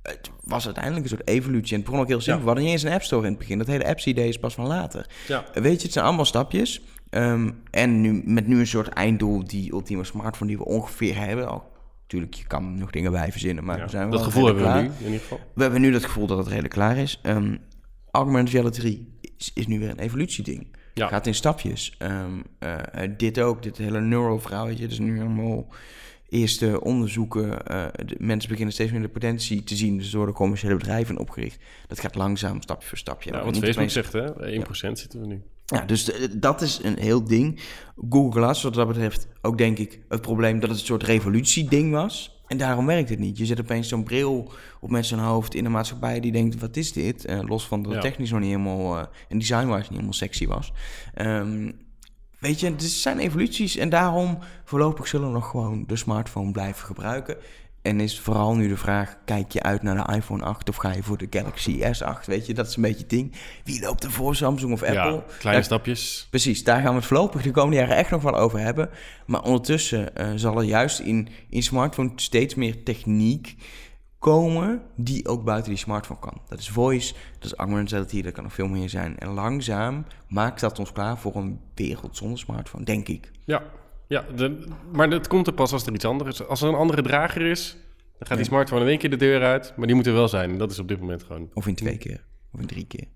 [0.02, 1.70] het was uiteindelijk een soort evolutie.
[1.70, 2.34] En het begon ook heel simpel.
[2.34, 2.40] Ja.
[2.40, 3.58] We hadden niet eens een App Store in het begin.
[3.58, 5.06] Dat hele apps-idee is pas van later.
[5.28, 6.82] Ja, Weet je, het zijn allemaal stapjes.
[7.10, 11.48] Ehm, en nu, met nu een soort einddoel, die ultieme smartphone die we ongeveer hebben.
[11.48, 11.72] Al,
[12.02, 13.84] natuurlijk, je kan nog dingen bij verzinnen, maar ja.
[13.84, 15.00] we zijn dat wel gevoel hebben redelijk we klaar.
[15.00, 15.40] nu in ieder geval.
[15.54, 17.18] We hebben nu dat gevoel dat het redelijk klaar is.
[17.22, 17.54] Ehm
[18.12, 20.66] augmented reality is, is nu weer een evolutieding.
[20.94, 21.08] Ja.
[21.08, 21.94] Gaat in stapjes.
[21.98, 24.86] Ehm, eh, eh, dit ook, dit hele neuroverhaal, weet je.
[24.86, 25.66] Dus nu allemaal
[26.32, 27.66] eerste onderzoeken.
[27.66, 29.98] eh, de mensen beginnen steeds meer de potentie te zien.
[29.98, 31.58] Dus door de commerciële bedrijven opgericht.
[31.88, 33.30] Dat gaat langzaam, stapje voor stapje.
[33.32, 34.46] Ja, En wat Facebook opeens- zegt, hè?
[34.52, 35.42] 1% zitten we nu.
[35.66, 37.60] ja, dus eh, dat is een heel ding.
[38.10, 41.92] Google Glass, wat dat betreft, ook denk ik het probleem dat het een soort revolutieding
[41.92, 42.40] was.
[42.46, 43.38] En daarom werkt het niet.
[43.38, 46.92] Je zet opeens zo'n bril op mensen hoofd in de maatschappij die denkt, wat is
[46.92, 47.24] dit?
[47.24, 48.08] Eh, los van dat het Ja.
[48.08, 50.72] technisch nog niet helemaal, en design-wise niet helemaal sexy was.
[51.14, 51.70] Ehm,
[52.42, 56.86] weet je, het zijn evoluties en daarom voorlopig zullen we nog gewoon de smartphone blijven
[56.86, 57.36] gebruiken.
[57.82, 60.92] En is vooral nu de vraag, kijk je uit naar de iPhone 8 of ga
[60.92, 62.24] je voor de Galaxy S8?
[62.26, 63.32] Weet je, dat is een beetje het ding.
[63.64, 64.96] Wie loopt er voor Samsung of Apple?
[64.96, 66.26] Ja, kleine Daar- stapjes.
[66.30, 68.90] Precies, daar gaan we het voorlopig de komende jaren echt nog wel over hebben.
[69.26, 73.56] Maar ondertussen eh, zal er juist in, in smartphone steeds meer techniek
[74.22, 76.40] komen die ook buiten die smartphone kan.
[76.48, 79.18] Dat is voice, dat is augmented reality, dat kan nog veel meer zijn.
[79.18, 83.30] En langzaam maakt dat ons klaar voor een wereld zonder smartphone, denk ik.
[83.44, 83.62] Ja,
[84.08, 86.46] ja de, maar dat komt er pas als er iets anders is.
[86.46, 87.76] Als er een andere drager is,
[88.18, 89.72] dan gaat die smartphone in één keer de deur uit.
[89.76, 90.50] Maar die moet er wel zijn.
[90.50, 93.06] En dat is op dit moment gewoon Of in twee keer, of in drie keer.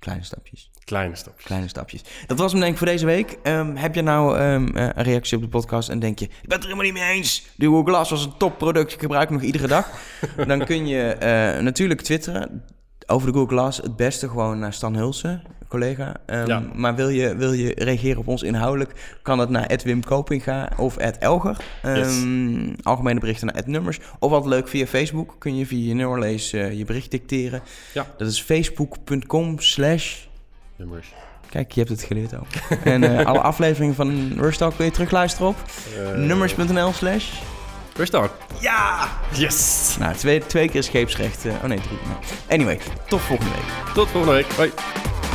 [0.00, 0.70] Kleine stapjes.
[0.84, 1.44] kleine stapjes.
[1.44, 2.02] Kleine stapjes.
[2.26, 3.38] Dat was hem denk ik voor deze week.
[3.42, 6.24] Ehm, heb je nou ehm, eh, een reactie op de podcast en denk je...
[6.24, 7.46] Ik ben het er helemaal niet mee eens.
[7.56, 8.92] De Google Glass was een topproduct.
[8.92, 9.90] Ik gebruik hem nog iedere dag.
[10.46, 12.64] Dan kun je eh, natuurlijk twitteren
[13.06, 13.78] over de Google Glass.
[13.78, 16.12] Het beste gewoon naar Stan Hulsen, collega.
[16.26, 16.62] Ehm, Ja.
[16.74, 19.18] Maar wil je, wil je reageren op ons inhoudelijk...
[19.22, 21.56] kan dat naar Wim Kopinga of Elger.
[21.82, 23.98] Ehm, Algemene berichten naar Nummers.
[24.18, 25.34] Of wat leuk via Facebook.
[25.38, 27.62] Kun je via je Neuralees eh, je bericht dicteren.
[27.92, 28.06] Ja.
[28.18, 30.16] Dat is facebook.com slash...
[30.76, 31.12] Nummers.
[31.50, 32.46] Kijk, je hebt het geleerd ook.
[32.84, 35.56] en eh, alle afleveringen van Rush Talk kun je terugluisteren op
[36.14, 37.24] Eh, nummers.nl slash...
[37.94, 38.30] First Talk.
[38.60, 39.08] Ja!
[39.34, 39.96] Yes!
[39.98, 41.44] Nou, twee, twee keer scheepsrecht.
[41.46, 41.98] oh nee, drie.
[42.04, 42.18] Nou.
[42.48, 43.94] Anyway, tot volgende week.
[43.94, 44.46] Tot volgende week.
[44.56, 45.29] Bye.